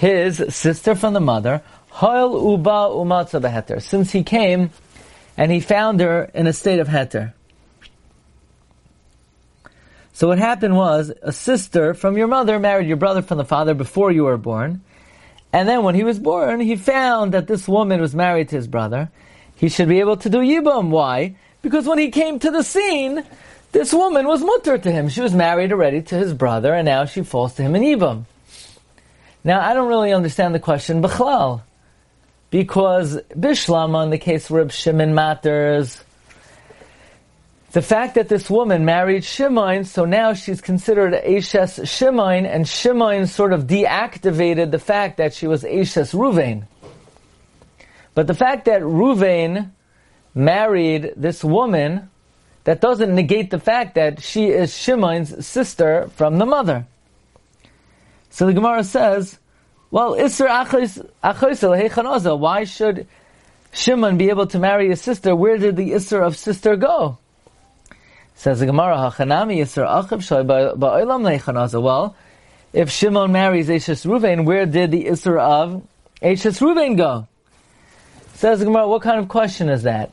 his 0.00 0.42
sister 0.48 0.94
from 0.94 1.12
the 1.12 1.20
mother, 1.20 1.60
Hoil 1.90 2.52
uba 2.52 2.88
umatza 2.88 3.38
beheter. 3.38 3.82
Since 3.82 4.10
he 4.12 4.22
came 4.22 4.70
and 5.36 5.52
he 5.52 5.60
found 5.60 6.00
her 6.00 6.30
in 6.32 6.46
a 6.46 6.54
state 6.54 6.78
of 6.78 6.88
heter. 6.88 7.34
So 10.14 10.28
what 10.28 10.38
happened 10.38 10.74
was 10.74 11.12
a 11.20 11.32
sister 11.32 11.92
from 11.92 12.16
your 12.16 12.28
mother 12.28 12.58
married 12.58 12.88
your 12.88 12.96
brother 12.96 13.20
from 13.20 13.36
the 13.36 13.44
father 13.44 13.74
before 13.74 14.10
you 14.10 14.24
were 14.24 14.38
born. 14.38 14.80
And 15.52 15.68
then 15.68 15.82
when 15.82 15.94
he 15.94 16.04
was 16.04 16.18
born, 16.18 16.60
he 16.60 16.76
found 16.76 17.34
that 17.34 17.46
this 17.46 17.68
woman 17.68 18.00
was 18.00 18.14
married 18.14 18.48
to 18.50 18.56
his 18.56 18.68
brother. 18.68 19.10
He 19.54 19.68
should 19.68 19.88
be 19.88 20.00
able 20.00 20.16
to 20.16 20.30
do 20.30 20.38
Yibam. 20.38 20.88
Why? 20.88 21.36
Because 21.60 21.86
when 21.86 21.98
he 21.98 22.10
came 22.10 22.38
to 22.38 22.50
the 22.50 22.62
scene, 22.62 23.22
this 23.72 23.92
woman 23.92 24.26
was 24.26 24.40
mutter 24.40 24.78
to 24.78 24.90
him. 24.90 25.10
She 25.10 25.20
was 25.20 25.34
married 25.34 25.72
already 25.72 26.00
to 26.00 26.14
his 26.14 26.32
brother, 26.32 26.72
and 26.72 26.86
now 26.86 27.04
she 27.04 27.22
falls 27.22 27.52
to 27.56 27.62
him 27.62 27.76
in 27.76 27.82
Yibam. 27.82 28.24
Now, 29.42 29.60
I 29.60 29.74
don't 29.74 29.88
really 29.88 30.12
understand 30.12 30.54
the 30.54 30.60
question, 30.60 31.02
Bechlal. 31.02 31.62
Because 32.50 33.16
Bishlama, 33.30 34.04
in 34.04 34.10
the 34.10 34.18
case 34.18 34.50
where 34.50 34.68
Shimon 34.68 35.14
matters, 35.14 36.02
the 37.72 37.82
fact 37.82 38.16
that 38.16 38.28
this 38.28 38.50
woman 38.50 38.84
married 38.84 39.24
Shimon, 39.24 39.84
so 39.84 40.04
now 40.04 40.34
she's 40.34 40.60
considered 40.60 41.14
Ashes 41.14 41.88
Shimon, 41.88 42.46
and 42.46 42.68
Shimon 42.68 43.28
sort 43.28 43.52
of 43.52 43.68
deactivated 43.68 44.72
the 44.72 44.80
fact 44.80 45.18
that 45.18 45.32
she 45.32 45.46
was 45.46 45.64
Ashes 45.64 46.12
Ruvain. 46.12 46.64
But 48.14 48.26
the 48.26 48.34
fact 48.34 48.64
that 48.64 48.82
Ruvain 48.82 49.70
married 50.34 51.12
this 51.16 51.44
woman, 51.44 52.10
that 52.64 52.80
doesn't 52.80 53.14
negate 53.14 53.50
the 53.50 53.60
fact 53.60 53.94
that 53.94 54.20
she 54.20 54.46
is 54.46 54.76
Shimon's 54.76 55.46
sister 55.46 56.10
from 56.16 56.38
the 56.38 56.46
mother. 56.46 56.86
So 58.30 58.46
the 58.46 58.52
Gemara 58.52 58.84
says, 58.84 59.38
well, 59.90 60.12
Isser 60.12 60.48
Achos 61.22 62.38
why 62.38 62.64
should 62.64 63.06
Shimon 63.72 64.16
be 64.18 64.30
able 64.30 64.46
to 64.46 64.58
marry 64.58 64.88
his 64.88 65.00
sister? 65.00 65.34
Where 65.34 65.58
did 65.58 65.76
the 65.76 65.90
Isser 65.90 66.24
of 66.24 66.36
sister 66.36 66.76
go? 66.76 67.18
Says 68.36 68.60
the 68.60 68.66
Gemara, 68.66 68.96
Hachanami 68.96 69.58
Isser 69.58 69.86
Achav 69.86 70.20
Shoy 70.20 70.46
Ba'olam 70.46 71.22
Leichanaza. 71.22 71.82
Well, 71.82 72.16
if 72.72 72.90
Shimon 72.90 73.32
marries 73.32 73.68
Eshes 73.68 74.06
Ruvain, 74.06 74.44
where 74.44 74.64
did 74.64 74.92
the 74.92 75.06
Isser 75.06 75.38
of 75.38 75.82
Eshes 76.22 76.60
Ruvain 76.60 76.96
go? 76.96 77.26
Says 78.34 78.60
the 78.60 78.64
Gemara, 78.66 78.88
what 78.88 79.02
kind 79.02 79.18
of 79.18 79.28
question 79.28 79.68
is 79.68 79.82
that? 79.82 80.12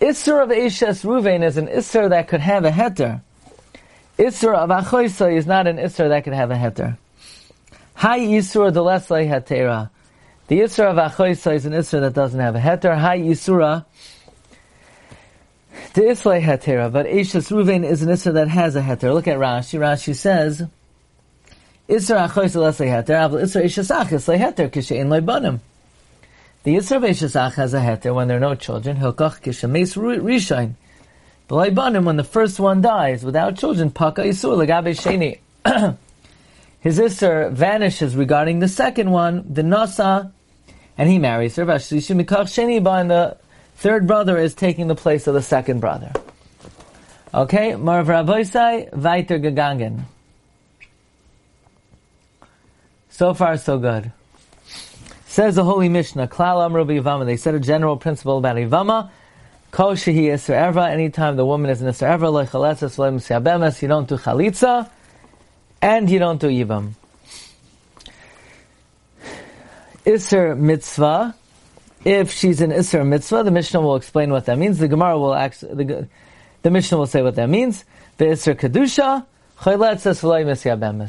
Isser 0.00 0.42
of 0.42 0.50
Eshes 0.50 1.04
Ruvain 1.04 1.42
is 1.42 1.56
an 1.56 1.66
Isser 1.66 2.10
that 2.10 2.28
could 2.28 2.40
have 2.40 2.64
a 2.64 2.70
heter. 2.70 3.22
Isser 4.18 4.54
of 4.54 4.68
Achoisa 4.68 5.34
is 5.34 5.46
not 5.46 5.66
an 5.66 5.78
Isser 5.78 6.10
that 6.10 6.24
could 6.24 6.34
have 6.34 6.50
a 6.50 6.56
heter. 6.56 6.98
Hi 7.98 8.20
Yisura 8.20 8.72
Deleslei 8.72 9.28
Hetera. 9.28 9.90
The 10.46 10.60
Yisra 10.60 10.92
of 10.92 11.12
Achoisa 11.12 11.56
is 11.56 11.66
an 11.66 11.72
Isra 11.72 12.00
that 12.02 12.12
doesn't 12.12 12.38
have 12.38 12.54
a 12.54 12.60
heter. 12.60 12.96
Hi 12.96 13.18
Yisura 13.18 13.86
the 15.94 16.08
Islay 16.08 16.40
Hetera. 16.40 16.92
But 16.92 17.06
Eishas 17.06 17.50
Ruvain 17.50 17.84
is 17.84 18.02
an 18.02 18.10
Isra 18.10 18.34
that 18.34 18.46
has 18.46 18.76
a 18.76 18.82
heter. 18.82 19.12
Look 19.12 19.26
at 19.26 19.38
Rashi. 19.38 19.80
Rashi 19.80 20.14
says, 20.14 20.62
Isra 21.88 22.28
Achoisa 22.28 22.60
Leslei 22.60 22.86
Heter. 22.86 23.16
Avl 23.16 23.42
Isra 23.42 23.64
Eishas 23.64 23.90
Ach 23.90 24.12
Islay 24.12 24.38
Heter 24.38 24.70
Kishein 24.70 25.08
Leibanim. 25.08 25.58
The 26.62 26.76
Isra 26.76 26.98
of 26.98 27.02
Eishas 27.02 27.34
Ach 27.34 27.56
has 27.56 27.74
a 27.74 27.80
heter 27.80 28.14
when 28.14 28.28
there 28.28 28.36
are 28.36 28.40
no 28.40 28.54
children. 28.54 28.96
Hilkach 28.98 29.42
Kishemes 29.42 29.96
Rishain. 29.96 30.74
The 31.48 31.56
Leibanim, 31.56 32.04
when 32.04 32.16
the 32.16 32.22
first 32.22 32.60
one 32.60 32.80
dies 32.80 33.24
without 33.24 33.56
children, 33.56 33.90
Paka 33.90 34.22
Isur 34.22 34.56
Legabe 34.56 34.94
Sheni. 34.94 35.96
his 36.80 36.98
Isser 36.98 37.50
vanishes 37.52 38.14
regarding 38.14 38.60
the 38.60 38.68
second 38.68 39.10
one, 39.10 39.44
the 39.52 39.62
Nasa, 39.62 40.30
and 40.96 41.10
he 41.10 41.18
marries 41.18 41.56
her. 41.56 41.62
And 41.62 41.80
the 43.10 43.36
third 43.76 44.06
brother 44.06 44.38
is 44.38 44.54
taking 44.54 44.86
the 44.86 44.94
place 44.94 45.26
of 45.26 45.34
the 45.34 45.42
second 45.42 45.80
brother. 45.80 46.12
Okay, 47.34 47.74
Marv 47.74 48.06
Rabbeisai, 48.06 48.92
weiter 48.94 49.38
gegangen. 49.38 50.02
So 53.10 53.34
far, 53.34 53.56
so 53.56 53.78
good. 53.78 54.12
Says 55.26 55.56
the 55.56 55.64
Holy 55.64 55.88
Mishnah, 55.88 56.28
Klal 56.28 56.64
Amru 56.64 56.84
Yivama. 56.84 57.26
They 57.26 57.36
said 57.36 57.54
a 57.54 57.60
general 57.60 57.96
principle 57.96 58.38
about 58.38 58.56
Yivama. 58.56 59.10
Kol 59.72 59.92
shehi 59.92 60.28
Isser 60.32 60.54
Erva. 60.54 60.88
Anytime 60.88 61.36
the 61.36 61.44
woman 61.44 61.70
is 61.70 61.82
an 61.82 61.88
like 61.88 62.50
Chaletzas, 62.50 63.82
you 63.82 63.88
don't 63.88 64.08
do 64.08 64.16
Chalitza 64.16 64.88
and 65.80 66.10
you 66.10 66.18
don't 66.18 66.40
do 66.40 66.48
Yivam. 66.48 66.92
Isser 70.04 70.56
mitzvah. 70.56 71.34
If 72.04 72.32
she's 72.32 72.60
an 72.60 72.70
Isser 72.70 73.06
mitzvah, 73.06 73.42
the 73.42 73.50
Mishnah 73.50 73.80
will 73.80 73.96
explain 73.96 74.30
what 74.30 74.46
that 74.46 74.58
means. 74.58 74.78
The 74.78 74.88
Gemara 74.88 75.18
will 75.18 75.34
actually, 75.34 75.84
the, 75.84 76.08
the 76.62 76.70
Mishnah 76.70 76.98
will 76.98 77.06
say 77.06 77.22
what 77.22 77.34
that 77.34 77.48
means. 77.48 77.84
The 78.16 78.26
Isser 78.26 78.54
kedusha, 78.54 79.26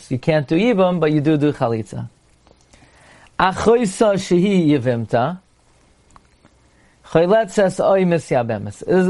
you 0.09 0.17
can't 0.17 0.47
do 0.47 0.55
Yivam, 0.55 0.99
but 0.99 1.11
you 1.11 1.21
do 1.21 1.38
do 1.38 1.53
chalitza. 1.53 2.09
Achoisa 3.39 4.15
shehi 4.15 4.67
yivimta. 4.69 5.39
Oh, 7.11 7.27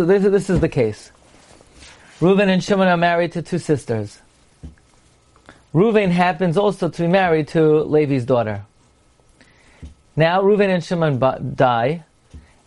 this 0.05 0.49
is 0.49 0.59
the 0.59 0.69
case. 0.69 1.11
Reuben 2.19 2.49
and 2.49 2.63
Shimon 2.63 2.87
are 2.89 2.97
married 2.97 3.31
to 3.33 3.41
two 3.41 3.59
sisters. 3.59 4.19
Reuven 5.73 6.09
happens 6.09 6.57
also 6.57 6.89
to 6.89 7.01
be 7.03 7.07
married 7.07 7.49
to 7.49 7.83
Levi's 7.83 8.25
daughter. 8.25 8.65
Now 10.15 10.41
Reuven 10.41 10.69
and 10.73 10.83
Shimon 10.83 11.19
die, 11.55 12.03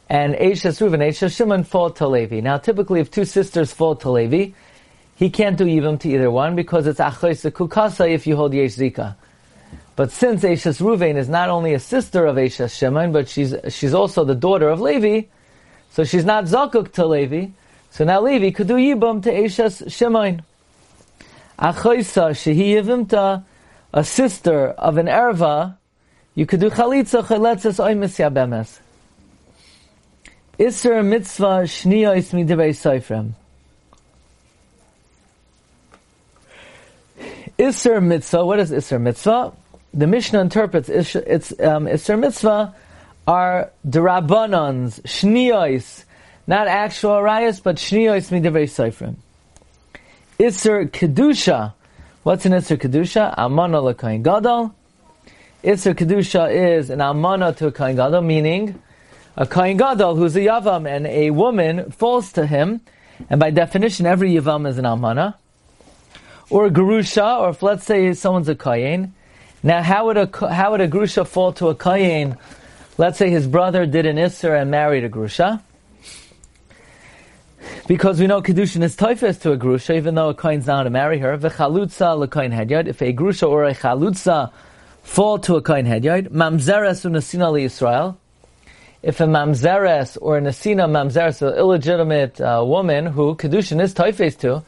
and 0.09 0.37
Ashes 0.37 0.79
Reuven, 0.79 1.07
Ashes 1.07 1.35
Shimon 1.35 1.65
fall 1.65 1.91
to 1.91 2.07
Levi. 2.07 2.41
Now 2.41 2.59
typically 2.59 3.01
if 3.01 3.11
two 3.11 3.25
sisters 3.25 3.73
fall 3.73 3.97
to 3.97 4.11
Levi, 4.11 4.53
he 5.17 5.31
can't 5.31 5.57
do 5.59 5.65
Yibam 5.65 5.99
to 6.01 6.09
either 6.09 6.31
one 6.31 6.55
because 6.55 6.87
it's 6.87 7.01
Achos 7.01 7.51
Kukasa 7.51 8.09
if 8.09 8.27
you 8.27 8.37
hold 8.37 8.55
Yesh 8.55 8.77
Zika. 8.77 9.17
But 9.97 10.13
since 10.13 10.45
Ashes 10.45 10.79
Reuven 10.79 11.17
is 11.17 11.29
not 11.29 11.51
only 11.51 11.75
a 11.75 11.81
sister 11.81 12.25
of 12.25 12.39
Ashes 12.39 12.77
Shimon, 12.77 13.13
but 13.13 13.29
she's, 13.29 13.55
she's 13.69 13.95
also 13.95 14.25
the 14.25 14.35
daughter 14.35 14.69
of 14.69 14.81
Levi, 14.81 15.27
so 15.91 16.05
she's 16.05 16.25
not 16.25 16.45
Zakuk 16.45 16.93
to 16.93 17.07
Levi, 17.07 17.49
so 17.91 18.05
now 18.05 18.23
Levi 18.23 18.51
could 18.51 18.69
do 18.69 18.77
Yibam 18.77 19.23
to 19.25 19.45
Ashes 19.45 19.83
Shimon. 19.89 20.43
Achoisa 21.63 22.33
shehi 22.33 22.75
yivimta, 22.75 23.45
a 23.93 24.03
sister 24.03 24.71
of 24.71 24.97
an 24.97 25.07
erva, 25.07 25.77
you 26.35 26.45
could 26.45 26.59
do 26.59 26.69
chalitza 26.71 27.23
chaletzes 27.23 27.79
oimis 27.79 28.19
yabemes. 28.19 28.81
Isser 30.59 31.05
mitzvah 31.05 31.63
shniyos 31.63 32.33
midivei 32.33 32.73
soifrem. 32.75 33.35
Isser 37.57 38.03
mitzvah, 38.03 38.45
what 38.45 38.59
is 38.59 38.73
Isser 38.73 39.01
mitzvah? 39.01 39.53
The 39.95 40.07
Mishnah 40.09 40.41
interprets 40.41 40.89
it's, 40.89 41.15
it's 41.15 41.53
um, 41.61 41.87
Isser 41.87 42.19
mitzvah 42.19 42.75
are 43.29 43.71
derabbanans, 43.87 45.01
shniyos, 45.03 46.05
not 46.49 46.67
actual 46.67 47.21
rayas, 47.23 47.63
but 47.63 47.77
shniyos 47.77 48.33
midivei 48.33 48.65
soifrem. 48.65 49.15
Isser 50.43 50.91
Kedusha. 50.91 51.73
What's 52.25 52.45
an 52.47 52.51
Isser 52.51 52.77
Kedusha? 52.77 53.33
Almana 53.39 53.81
l'kain 53.81 54.25
gadol. 54.25 54.75
Isser 55.63 55.95
Kedusha 55.95 56.53
is 56.53 56.91
an 56.91 56.99
almana 56.99 57.57
to 57.59 57.69
a 57.69 57.71
kain 57.71 57.95
gadol, 57.95 58.23
meaning 58.23 58.83
a 59.37 59.47
kain 59.47 59.77
gadol 59.77 60.17
who's 60.17 60.35
a 60.35 60.41
yavam 60.41 60.91
and 60.91 61.07
a 61.07 61.31
woman 61.31 61.93
falls 61.93 62.33
to 62.33 62.45
him, 62.45 62.81
and 63.31 63.39
by 63.39 63.53
definition 63.53 64.05
every 64.05 64.33
yavam 64.33 64.67
is 64.67 64.79
an 64.79 64.85
almana. 64.85 65.35
Or 66.51 66.67
a 66.67 66.71
gerusha, 66.71 67.39
or 67.39 67.51
if 67.51 67.63
let's 67.63 67.85
say 67.85 68.13
someone's 68.13 68.49
a 68.49 68.57
kayin. 68.57 69.13
Now 69.63 69.81
how 69.81 70.07
would 70.07 70.17
a, 70.17 70.53
how 70.53 70.73
would 70.73 70.81
a 70.81 70.89
gerusha 70.89 71.25
fall 71.25 71.53
to 71.53 71.69
a 71.69 71.77
kayin? 71.77 72.37
Let's 72.99 73.17
say 73.17 73.31
his 73.31 73.47
brother 73.47 73.87
did 73.87 74.07
an 74.07 74.17
Isser 74.17 74.61
and 74.61 74.73
married 74.73 75.05
a 75.05 75.09
gerusha. 75.09 75.63
Because 77.87 78.21
we 78.21 78.27
know 78.27 78.43
Kedushin 78.43 78.83
is 78.83 78.97
toifes 78.97 79.41
to 79.43 79.53
a 79.53 79.57
grusha, 79.57 79.97
even 79.97 80.15
though 80.15 80.31
a 80.31 80.35
kohen's 80.35 80.67
not 80.67 80.85
to 80.85 80.91
marry 80.91 81.19
her. 81.19 81.37
V'chalutza 81.37 82.19
l'kohen 82.19 82.53
hedyard. 82.53 82.87
If 82.87 83.03
a 83.03 83.13
grusha 83.13 83.49
or 83.49 83.65
a 83.65 83.75
chalutza 83.75 84.53
fall 85.03 85.39
to 85.41 85.57
a 85.57 85.63
kohen 85.63 85.87
hedyard, 85.87 86.29
mamzeres 86.29 87.05
unasina 87.05 87.53
Yisrael. 87.53 88.17
If 89.03 89.21
a 89.21 89.25
mamzeres 89.25 90.17
or 90.21 90.39
a 90.39 90.41
nasina 90.41 90.89
mamzeres, 90.89 91.43
an 91.43 91.59
illegitimate 91.59 92.41
uh, 92.41 92.63
woman 92.65 93.07
who 93.07 93.35
Kedushin 93.35 93.81
is 93.83 93.93
toifes 93.95 94.39
to, 94.39 94.65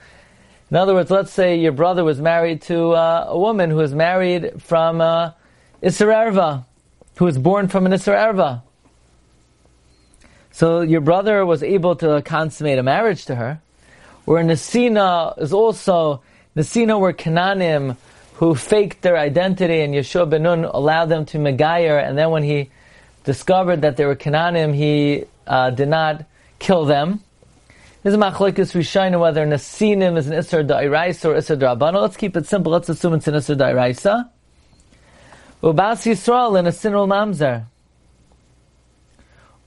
in 0.71 0.77
other 0.77 0.95
words, 0.95 1.11
let's 1.11 1.33
say 1.33 1.57
your 1.57 1.73
brother 1.73 2.03
was 2.03 2.21
married 2.21 2.63
to 2.63 2.91
uh, 2.91 3.27
a 3.29 3.39
woman 3.39 3.71
who 3.71 3.77
was 3.77 3.95
married 3.95 4.61
from 4.61 5.01
uh, 5.01 5.31
who 5.81 7.25
was 7.25 7.39
born 7.39 7.69
from 7.69 7.87
an 7.87 7.93
Isser 7.93 8.13
Erva. 8.13 8.63
So 10.55 10.83
your 10.83 11.01
brother 11.01 11.45
was 11.45 11.65
able 11.65 11.97
to 11.97 12.23
consummate 12.23 12.79
a 12.79 12.85
marriage 12.85 13.25
to 13.25 13.35
her. 13.35 13.61
Where 14.25 14.45
Nasina 14.45 15.37
is 15.37 15.53
also, 15.53 16.23
Nasina 16.57 16.99
were 17.01 17.13
Cananim 17.13 17.97
who 18.35 18.55
faked 18.55 19.03
their 19.03 19.17
identity 19.17 19.81
and 19.81 19.93
Yehoshua 19.93 20.31
ben 20.31 20.45
Nun 20.45 20.65
allowed 20.65 21.07
them 21.07 21.27
to 21.27 21.39
Megayer 21.39 22.01
and 22.01 22.17
then 22.17 22.31
when 22.31 22.45
he 22.45 22.71
discovered 23.25 23.83
that 23.83 23.97
they 23.97 24.05
were 24.05 24.15
Cananim, 24.15 24.73
he 24.73 25.25
uh, 25.45 25.71
did 25.71 25.89
not 25.89 26.25
kill 26.61 26.85
them. 26.85 27.19
This 28.05 28.15
is 28.15 28.21
machlokes 28.21 28.77
Rishayna 28.77 29.19
whether 29.19 29.45
nasinim 29.45 30.17
is 30.17 30.29
an 30.29 30.35
isser 30.35 30.65
da'iraisa 30.65 31.25
or 31.25 31.35
isser 31.35 31.59
da'rabana. 31.59 32.01
Let's 32.01 32.17
keep 32.17 32.37
it 32.37 32.47
simple. 32.47 32.71
Let's 32.71 32.89
assume 32.89 33.15
it's 33.15 33.27
an 33.27 33.35
isser 33.35 33.57
da'iraisa. 33.57 34.31
Ubas 35.65 36.07
Yisrael 36.07 36.57
in 36.61 36.69
a 36.69 36.71
sinul 36.71 37.09
mamzer. 37.09 37.65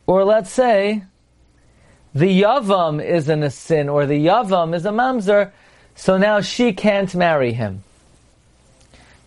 Or 0.08 0.24
let's 0.24 0.50
say 0.50 1.04
the 2.16 2.42
yavam 2.42 3.04
is 3.04 3.30
in 3.30 3.44
a 3.44 3.52
sin, 3.52 3.90
or 3.90 4.06
the 4.06 4.26
yavam 4.26 4.74
is 4.74 4.86
a 4.86 4.92
mamzer, 4.92 5.52
so 5.96 6.18
now 6.18 6.42
she 6.42 6.74
can't 6.74 7.14
marry 7.14 7.54
him. 7.54 7.84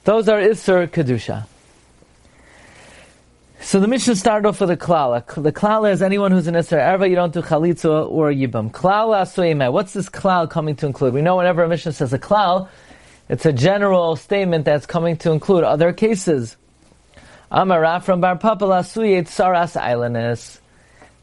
Those 0.04 0.28
are 0.28 0.40
isser 0.40 0.88
kedusha. 0.88 1.46
So 3.62 3.78
the 3.78 3.87
mission 3.87 4.14
started 4.14 4.49
off 4.49 4.60
with 4.60 4.70
a 4.70 4.76
klala. 4.76 5.22
The 5.40 5.52
klala 5.52 5.92
is 5.92 6.00
anyone 6.00 6.32
who's 6.32 6.46
an 6.46 6.54
Isser 6.54 6.78
Erva, 6.78 7.08
you 7.08 7.14
don't 7.14 7.34
do 7.34 7.42
chalitza 7.42 8.10
or 8.10 8.32
yibam. 8.32 8.70
Klala 8.70 9.22
asuyime. 9.22 9.70
What's 9.70 9.92
this 9.92 10.08
klal 10.08 10.49
coming 10.49 10.76
to 10.76 10.87
include? 10.87 11.12
We 11.12 11.20
know 11.20 11.37
whenever 11.37 11.62
a 11.62 11.68
Mishnah 11.68 11.92
says 11.92 12.14
a 12.14 12.18
klal, 12.18 12.70
it's 13.28 13.44
a 13.44 13.52
general 13.52 14.16
statement 14.16 14.64
that's 14.64 14.87
coming 14.87 15.18
to 15.18 15.30
include 15.30 15.64
other 15.64 15.92
cases. 15.92 16.56
Amara 17.52 18.00
from 18.00 18.22
Bar 18.22 18.38
Papa 18.38 18.64
Saras 18.64 19.78
Islandness. 19.78 20.59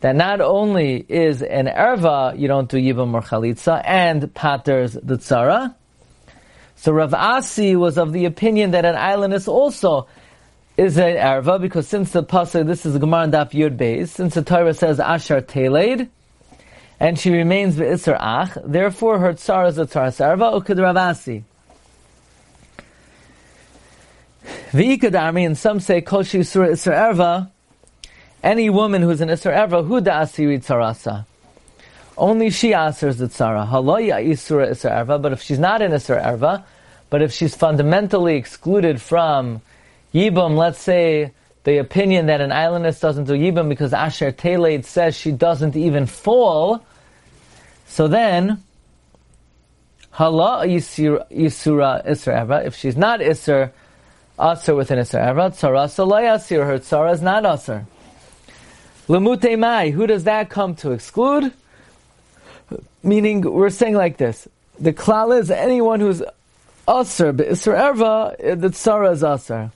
That 0.01 0.15
not 0.15 0.41
only 0.41 1.03
is 1.09 1.41
an 1.41 1.65
erva, 1.65 2.37
you 2.37 2.47
don't 2.47 2.69
do 2.69 2.77
yibam 2.77 3.13
or 3.13 3.21
chalitza, 3.21 3.81
and 3.83 4.33
paters 4.33 4.93
the 4.93 5.17
tzara. 5.17 5.73
So 6.75 6.91
Rav 6.91 7.13
Asi 7.15 7.75
was 7.75 7.97
of 7.97 8.13
the 8.13 8.25
opinion 8.25 8.71
that 8.71 8.85
an 8.85 8.95
islandness 8.95 9.47
also 9.47 10.07
is 10.77 10.97
an 10.97 11.15
erva 11.15 11.59
because 11.59 11.87
since 11.87 12.11
the 12.11 12.23
pasuk, 12.23 12.67
this 12.67 12.85
is 12.85 12.97
Gemara 12.99 13.23
and 13.23 13.33
Daf 13.33 13.51
Yud 13.51 13.77
Beis, 13.77 14.09
since 14.09 14.35
the 14.35 14.43
Torah 14.43 14.75
says 14.75 15.01
Ashar 15.03 15.41
Teled, 15.41 16.07
and 16.99 17.17
she 17.17 17.31
remains 17.31 17.77
Isser 17.77 18.15
Ach, 18.19 18.55
therefore 18.63 19.17
her 19.17 19.33
tsar 19.33 19.65
is 19.65 19.79
a 19.79 19.87
tzaras 19.87 20.19
erva, 20.23 20.61
ukid 20.61 20.77
Ravasi. 20.77 21.43
V'ikadami, 24.71 25.45
and 25.45 25.57
some 25.57 25.79
say 25.79 26.01
Kol 26.01 26.21
Isser 26.21 26.93
Erva, 26.93 27.49
any 28.43 28.69
woman 28.69 29.01
who's 29.01 29.21
an 29.21 29.29
Isser 29.29 29.55
Erva, 29.55 29.85
who 29.85 30.01
da 30.01 30.21
asiri 30.21 30.59
tzarasa. 30.63 31.25
Only 32.17 32.49
she 32.49 32.73
answers 32.73 33.17
the 33.17 33.27
tzara. 33.27 33.67
Haloya 33.67 34.25
Isura 34.25 34.69
Isser 34.71 34.91
Erva, 34.91 35.21
but 35.21 35.33
if 35.33 35.41
she's 35.41 35.59
not 35.59 35.81
in 35.81 35.91
Isser 35.91 36.23
Erva, 36.23 36.63
but 37.09 37.21
if 37.21 37.31
she's 37.31 37.55
fundamentally 37.55 38.35
excluded 38.35 39.01
from 39.01 39.61
Yibam, 40.13 40.57
let's 40.57 40.79
say 40.79 41.31
the 41.63 41.77
opinion 41.77 42.27
that 42.27 42.41
an 42.41 42.51
islandess 42.51 42.99
doesn't 42.99 43.25
do 43.25 43.33
Yibam 43.33 43.69
because 43.69 43.93
Asher 43.93 44.31
Teled 44.31 44.85
says 44.85 45.15
she 45.15 45.31
doesn't 45.31 45.75
even 45.75 46.05
fall, 46.05 46.83
so 47.87 48.07
then, 48.07 48.63
Hala 50.11 50.65
Yisura 50.65 51.31
Isra 51.31 52.05
Evra, 52.05 52.65
if 52.65 52.75
she's 52.75 52.97
not 52.97 53.19
Isra, 53.19 53.71
Asr 54.37 54.75
within 54.75 54.99
Isra 54.99 55.25
Evra, 55.25 55.51
Tzara 55.51 55.87
Salayasir, 55.87 56.65
her 56.65 56.79
Tzara 56.79 57.13
is 57.13 57.21
not 57.21 57.43
Asr. 57.43 57.85
Lemute 59.07 59.57
Mai, 59.57 59.91
who 59.91 60.05
does 60.05 60.25
that 60.25 60.49
come 60.49 60.75
to 60.75 60.91
exclude? 60.91 61.53
Meaning, 63.03 63.41
we're 63.41 63.69
saying 63.69 63.95
like 63.95 64.17
this. 64.17 64.47
The 64.79 64.93
klal 64.93 65.39
is 65.39 65.49
anyone 65.49 65.99
who's 65.99 66.21
Asr, 66.87 67.35
but 67.35 67.47
Isra 67.47 67.93
Erva, 67.93 68.35
eh, 68.39 68.55
the 68.55 68.69
Tzara 68.69 69.13
is 69.13 69.23
Asr. 69.23 69.71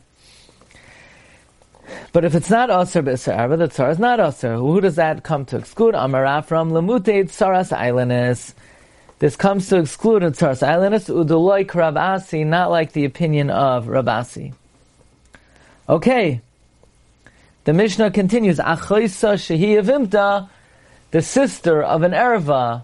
But 2.13 2.25
if 2.25 2.35
it's 2.35 2.50
not 2.50 2.69
Aser 2.69 3.03
B'Isar 3.03 3.57
the 3.57 3.67
Tzara 3.67 3.91
is 3.91 4.00
not 4.00 4.19
Aser. 4.19 4.55
Who 4.55 4.81
does 4.81 4.95
that 4.95 5.23
come 5.23 5.45
to 5.45 5.57
exclude? 5.57 5.95
Amara 5.95 6.41
from 6.41 6.71
Lemute 6.71 7.25
Tzaras 7.29 7.75
Islandus. 7.75 8.53
This 9.19 9.35
comes 9.35 9.69
to 9.69 9.77
exclude 9.77 10.23
a 10.23 10.31
Tzaras 10.31 10.65
Islandus, 10.65 11.09
Uduloi 11.09 11.65
Rabasi, 11.65 12.45
not 12.45 12.71
like 12.71 12.93
the 12.93 13.05
opinion 13.05 13.50
of 13.50 13.85
Rabasi. 13.85 14.53
Okay. 15.88 16.41
The 17.71 17.77
Mishnah 17.77 18.11
continues, 18.11 18.57
Achoisa 18.57 19.35
Shehi 19.35 19.81
Avimta, 19.81 20.50
the 21.11 21.22
sister 21.22 21.81
of 21.81 22.03
an 22.03 22.11
Erva, 22.11 22.83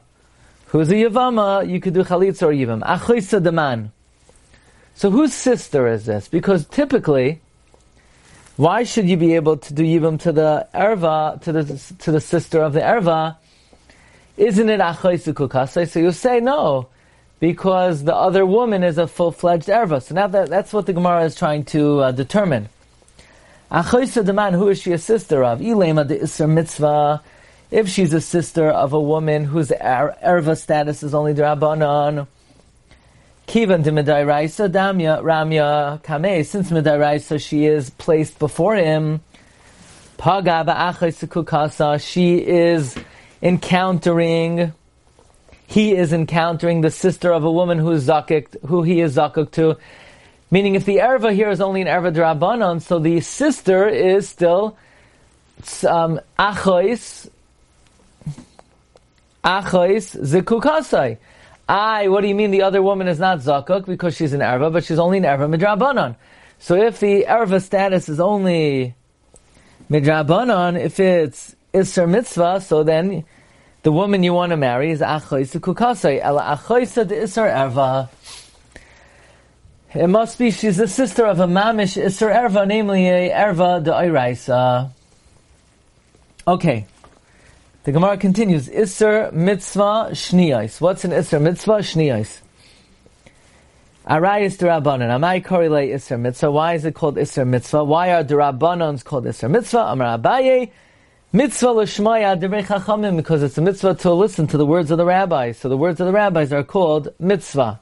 who's 0.68 0.90
a 0.90 0.94
Yavama, 0.94 1.70
you 1.70 1.82
could 1.82 1.94
do 1.94 2.06
Chalitza 2.06 2.44
or 2.44 2.54
Yivam. 2.54 2.82
Achoisa 2.84 3.44
Daman. 3.44 3.92
So 4.96 5.12
whose 5.12 5.34
sister 5.34 5.90
is 5.90 6.06
this? 6.06 6.30
Because 6.30 6.66
typically, 6.68 7.42
why 8.56 8.86
should 8.86 9.10
you 9.10 9.18
be 9.18 9.36
able 9.36 9.58
to 9.58 9.74
do 9.74 9.84
yibum 9.84 10.22
to 10.22 10.32
the 10.32 10.66
erva, 10.74 11.42
to 11.42 11.52
the 11.52 11.96
to 12.06 12.12
the 12.14 12.22
sister 12.22 12.62
of 12.62 12.72
the 12.72 12.80
erva? 12.80 13.36
Isn't 14.38 14.70
it 14.70 14.80
achoy 14.80 15.90
So 15.90 16.00
you 16.00 16.14
say 16.14 16.40
no, 16.40 16.88
because 17.42 18.06
the 18.06 18.16
other 18.16 18.46
woman 18.46 18.86
is 18.86 18.98
a 18.98 19.06
full 19.06 19.34
fledged 19.34 19.68
erva. 19.68 20.02
So 20.02 20.16
now 20.16 20.28
that, 20.28 20.48
that's 20.50 20.72
what 20.72 20.86
the 20.86 20.94
Gemara 20.94 21.26
is 21.26 21.36
trying 21.36 21.66
to 21.76 22.00
uh, 22.00 22.12
determine. 22.14 22.70
Achoy 23.72 24.06
the 24.24 24.32
man, 24.32 24.54
who 24.54 24.70
is 24.70 24.82
she 24.82 24.94
a 24.94 24.98
sister 24.98 25.44
of? 25.44 25.60
Ilema 25.60 26.08
de 26.08 26.20
isra 26.20 26.50
mitzvah. 26.50 27.22
If 27.70 27.90
she's 27.90 28.14
a 28.14 28.22
sister 28.22 28.70
of 28.70 28.94
a 28.94 29.00
woman 29.00 29.44
whose 29.44 29.72
er, 29.72 30.16
erva 30.24 30.58
status 30.58 31.04
is 31.04 31.14
only 31.14 31.34
drabanan, 31.34 32.28
Kivan 33.46 33.84
to 33.84 33.92
Medairaisa 33.92 34.70
Damya 34.70 35.22
Ramya 35.22 36.02
Kame, 36.02 36.46
since 36.46 36.70
Medairaisa 36.70 37.42
she 37.42 37.66
is 37.66 37.90
placed 37.90 38.40
before 38.40 38.76
him, 38.76 39.20
Paga 40.18 40.64
Ba'achai 40.66 42.02
she 42.02 42.38
is 42.38 42.98
encountering 43.42 44.74
he 45.68 45.94
is 45.94 46.14
encountering 46.14 46.80
the 46.80 46.90
sister 46.90 47.34
of 47.34 47.44
a 47.44 47.52
woman 47.52 47.78
who 47.78 47.92
is 47.92 48.08
zakik, 48.08 48.56
who 48.66 48.84
he 48.84 49.02
is 49.02 49.18
zakuk 49.18 49.52
to. 49.52 49.78
Meaning, 50.50 50.76
if 50.76 50.86
the 50.86 50.98
erva 50.98 51.34
here 51.34 51.50
is 51.50 51.60
only 51.60 51.82
an 51.82 51.88
erva 51.88 52.14
drabanan, 52.14 52.82
so 52.82 53.00
the 53.00 53.20
sister 53.20 53.88
is 53.88 54.30
still 54.30 54.78
um, 55.86 56.22
achois, 56.40 57.30
achois 59.44 60.16
zikukasai. 60.16 61.18
I, 61.68 62.08
what 62.08 62.22
do 62.22 62.28
you 62.28 62.36
mean 62.36 62.52
the 62.52 62.62
other 62.62 62.82
woman 62.82 63.10
is 63.10 63.20
not 63.20 63.40
zakuk? 63.40 63.86
Because 63.86 64.16
she's 64.16 64.32
an 64.32 64.40
erva, 64.40 64.72
but 64.72 64.86
she's 64.86 65.00
only 65.00 65.18
an 65.18 65.26
erva 65.26 65.54
midrabanan. 65.54 66.16
So 66.60 66.76
if 66.76 67.02
the 67.02 67.26
erva 67.28 67.62
status 67.62 68.08
is 68.08 68.22
only 68.22 68.96
midrabanan, 69.90 70.80
if 70.80 70.98
it's 71.00 71.58
isser 71.74 72.10
mitzvah, 72.10 72.62
so 72.62 72.84
then 72.84 73.26
the 73.84 73.92
woman 73.92 74.24
you 74.24 74.34
want 74.34 74.52
to 74.52 74.58
marry 74.58 74.92
is 74.92 75.02
achoisa 75.02 75.60
kukasai, 75.60 76.22
ela 76.22 76.58
achoisa 76.58 77.06
de 77.06 77.16
isser 77.16 77.54
erva. 77.54 78.08
It 79.94 80.08
must 80.08 80.38
be 80.38 80.52
she's 80.52 80.78
the 80.78 80.88
sister 80.88 81.26
of 81.26 81.40
a 81.40 81.48
mamish 81.48 82.02
isser 82.02 82.34
erva, 82.34 82.68
namely 82.68 83.08
a 83.08 83.30
erva 83.32 83.82
de 83.84 83.92
iraisa. 83.92 84.92
Okay. 86.46 86.86
The 87.84 87.94
Gemara 87.94 88.18
continues, 88.18 88.68
Isser 88.68 89.32
mitzvah 89.32 90.10
shniyais. 90.12 90.82
What's 90.82 91.06
an 91.06 91.12
Isser 91.12 91.42
mitzvah 91.42 91.80
shniyais? 91.80 92.42
Arayis 94.06 94.58
derabanan. 94.58 95.08
Amai 95.08 95.42
korele 95.42 95.94
Isser 95.94 96.20
mitzvah. 96.20 96.52
Why 96.52 96.74
is 96.74 96.84
it 96.84 96.94
called 96.94 97.16
Isser 97.16 97.48
mitzvah? 97.48 97.86
Why 97.86 98.12
are 98.12 98.26
derabanans 98.26 99.06
called 99.06 99.24
Isser 99.24 99.50
mitzvah? 99.50 99.86
Amar 99.88 100.18
Abaye. 100.18 100.70
Mitzvah 101.32 101.72
l'shmaya 101.72 102.38
devrei 102.38 102.66
chachamim. 102.66 103.16
Because 103.16 103.42
it's 103.42 103.58
a 103.58 103.62
mitzvah 103.62 103.96
to 103.96 104.12
listen 104.12 104.48
to 104.48 104.58
the 104.58 104.66
words 104.66 104.92
of 104.92 104.98
the 104.98 105.06
rabbis. 105.06 105.58
So 105.58 105.70
the 105.70 105.78
words 105.78 106.02
of 106.02 106.08
the 106.08 106.14
rabbis 106.14 106.52
are 106.52 106.66
called 106.66 107.14
mitzvah. 107.20 107.80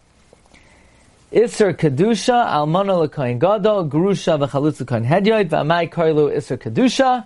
Isser 1.36 1.74
kedusha 1.74 2.46
almana 2.48 2.98
l'koyin 2.98 3.38
gadol 3.40 3.90
grusha 3.90 4.40
v'chalutz 4.40 4.80
l'koyin 4.80 5.06
hedyoid 5.06 5.50
v'amai 5.50 5.92
korelu 5.92 6.34
Isser 6.34 6.58
kedusha. 6.58 7.26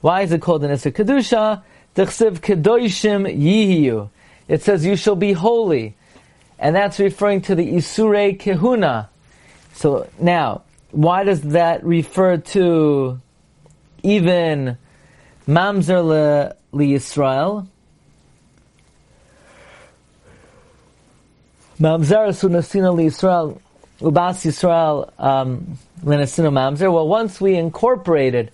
Why 0.00 0.22
is 0.22 0.30
it 0.30 0.40
called 0.40 0.62
an 0.62 0.70
Isser 0.70 0.92
kedusha? 0.92 1.62
Tichsiv 1.96 2.38
kedoshim 2.38 3.26
yihiyu. 3.26 4.10
It 4.46 4.62
says 4.62 4.86
you 4.86 4.94
shall 4.94 5.16
be 5.16 5.32
holy. 5.32 5.96
And 6.56 6.76
that's 6.76 7.00
referring 7.00 7.40
to 7.42 7.56
the 7.56 7.72
Isure 7.72 8.38
Kehuna. 8.38 9.08
So 9.72 10.08
now, 10.20 10.62
why 10.92 11.24
does 11.24 11.40
that 11.40 11.82
refer 11.82 12.36
to 12.36 13.20
even 14.04 14.76
Mamzer 15.48 16.04
le, 16.04 16.54
Yisrael? 16.72 17.66
Mamzer 21.80 22.28
ubas 24.00 24.44
Yisrael 24.44 25.12
um, 25.18 25.78
Mamzer. 26.04 26.92
Well, 26.92 27.08
once 27.08 27.40
we 27.40 27.54
incorporated 27.54 28.50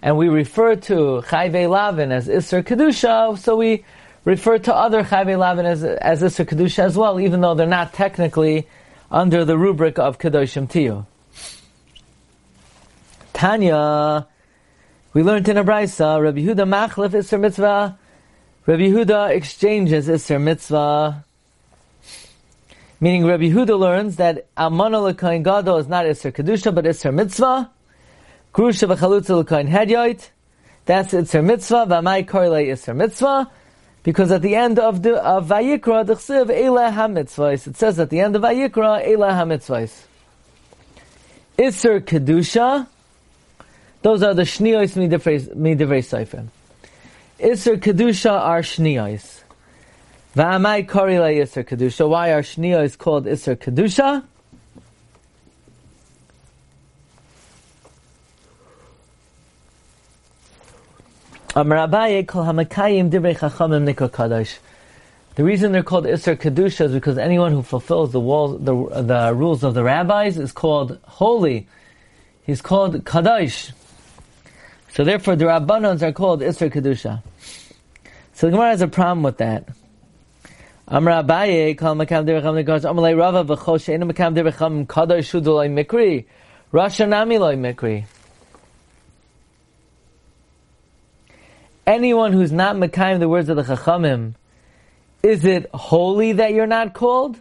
and 0.00 0.16
we 0.16 0.28
refer 0.28 0.76
to 0.76 1.22
Chayve 1.26 1.68
Lavin 1.68 2.10
as 2.10 2.26
Isser 2.26 2.62
Kedusha, 2.62 3.38
so 3.38 3.56
we 3.56 3.84
refer 4.24 4.58
to 4.58 4.74
other 4.74 5.04
Chayve 5.04 5.38
Lavin 5.38 5.66
as, 5.66 5.84
as 5.84 6.22
Isser 6.22 6.46
Kedusha 6.46 6.80
as 6.80 6.96
well, 6.96 7.20
even 7.20 7.42
though 7.42 7.54
they're 7.54 7.66
not 7.66 7.92
technically 7.92 8.66
under 9.10 9.44
the 9.44 9.58
rubric 9.58 9.98
of 9.98 10.18
Kedoshim 10.18 10.66
Tiyu. 10.66 11.06
Tanya, 13.34 14.26
we 15.12 15.22
learned 15.22 15.48
in 15.48 15.58
a 15.58 15.64
brisa, 15.64 16.22
Rabbi 16.22 16.40
Yehuda 16.40 16.66
Machlef 16.66 17.10
Isser 17.10 17.38
Mitzvah 17.38 17.98
Rabbi 18.66 18.84
Yehuda 18.84 19.28
exchanges 19.36 20.08
Isser 20.08 20.40
Mitzvah, 20.40 21.22
meaning 23.04 23.26
Rabbi 23.26 23.50
Yehuda 23.50 23.78
learns 23.78 24.16
that 24.16 24.46
Almana 24.56 25.10
L'Koin 25.10 25.42
Gadol 25.42 25.76
is 25.76 25.88
not 25.88 26.06
Isser 26.06 26.32
Kedusha, 26.32 26.74
but 26.74 26.86
Isser 26.86 27.12
Mitzvah. 27.12 27.70
Grusha 28.54 28.88
V'Chalutza 28.88 29.38
L'Koin 29.38 29.68
Hedyoit, 29.68 30.30
that's 30.86 31.12
Isser 31.12 31.44
Mitzvah, 31.44 31.84
V'amai 31.86 32.26
Korle 32.26 32.66
Isser 32.66 32.96
Mitzvah, 32.96 33.50
because 34.04 34.32
at 34.32 34.40
the 34.40 34.54
end 34.54 34.78
of 34.78 35.02
the 35.02 35.22
of 35.22 35.48
Vayikra, 35.48 36.06
the 36.06 36.14
Chsiv 36.14 36.46
Eila 36.46 36.94
HaMitzvahs, 36.94 37.66
it 37.66 37.76
says 37.76 38.00
at 38.00 38.08
the 38.08 38.20
end 38.20 38.36
of 38.36 38.42
Vayikra, 38.42 39.06
Eila 39.06 39.32
HaMitzvahs. 39.32 40.04
Isser 41.58 42.00
Kedusha, 42.00 42.86
those 44.00 44.22
are 44.22 44.32
the 44.32 44.44
Shniyos 44.44 44.96
Midivrei 44.96 46.02
Seifim. 46.02 46.46
Isser 47.38 47.76
Kedusha 47.76 48.32
are 48.32 48.62
Shniyos. 48.62 49.33
Va'amai 50.34 50.88
Kori 50.88 51.20
La 51.20 51.26
Isser 51.26 51.64
Kedusha. 51.64 52.08
Why 52.08 52.32
are 52.32 52.42
Shniyos 52.42 52.98
called 52.98 53.26
Isser 53.26 53.54
Kedusha? 53.54 54.24
The 61.54 61.64
reason 65.44 65.70
they're 65.70 65.84
called 65.84 66.04
Isser 66.04 66.36
Kedusha 66.36 66.86
is 66.86 66.92
because 66.92 67.16
anyone 67.16 67.52
who 67.52 67.62
fulfills 67.62 68.10
the, 68.10 68.18
walls, 68.18 68.60
the, 68.60 69.02
the 69.02 69.32
rules 69.32 69.62
of 69.62 69.74
the 69.74 69.84
rabbis 69.84 70.36
is 70.36 70.50
called 70.50 70.98
holy. 71.04 71.68
He's 72.42 72.60
called 72.60 73.04
Kadash. 73.04 73.70
So 74.94 75.04
therefore 75.04 75.36
the 75.36 75.44
Rabbanons 75.44 76.02
are 76.02 76.10
called 76.10 76.40
Isser 76.40 76.72
Kedusha. 76.72 77.22
So 78.32 78.48
the 78.48 78.50
Gemara 78.50 78.70
has 78.70 78.82
a 78.82 78.88
problem 78.88 79.22
with 79.22 79.38
that. 79.38 79.68
Amar 80.86 81.22
Abaye, 81.22 81.76
Kal 81.78 81.94
Makam 81.96 82.26
Derecham 82.26 82.62
Nikosh, 82.62 82.82
Amalei 82.82 83.16
Rava 83.16 83.44
Makam 83.44 84.34
Mikri, 85.68 86.26
Loi 87.38 87.56
Mikri. 87.56 88.04
anyone 91.86 92.32
who's 92.32 92.52
not 92.52 92.76
Mekayim 92.76 93.20
the 93.20 93.28
words 93.28 93.48
of 93.48 93.56
the 93.56 93.62
Chachamim, 93.62 94.34
is 95.22 95.44
it 95.44 95.70
holy 95.72 96.32
that 96.32 96.52
you're 96.52 96.66
not 96.66 96.94
called? 96.94 97.38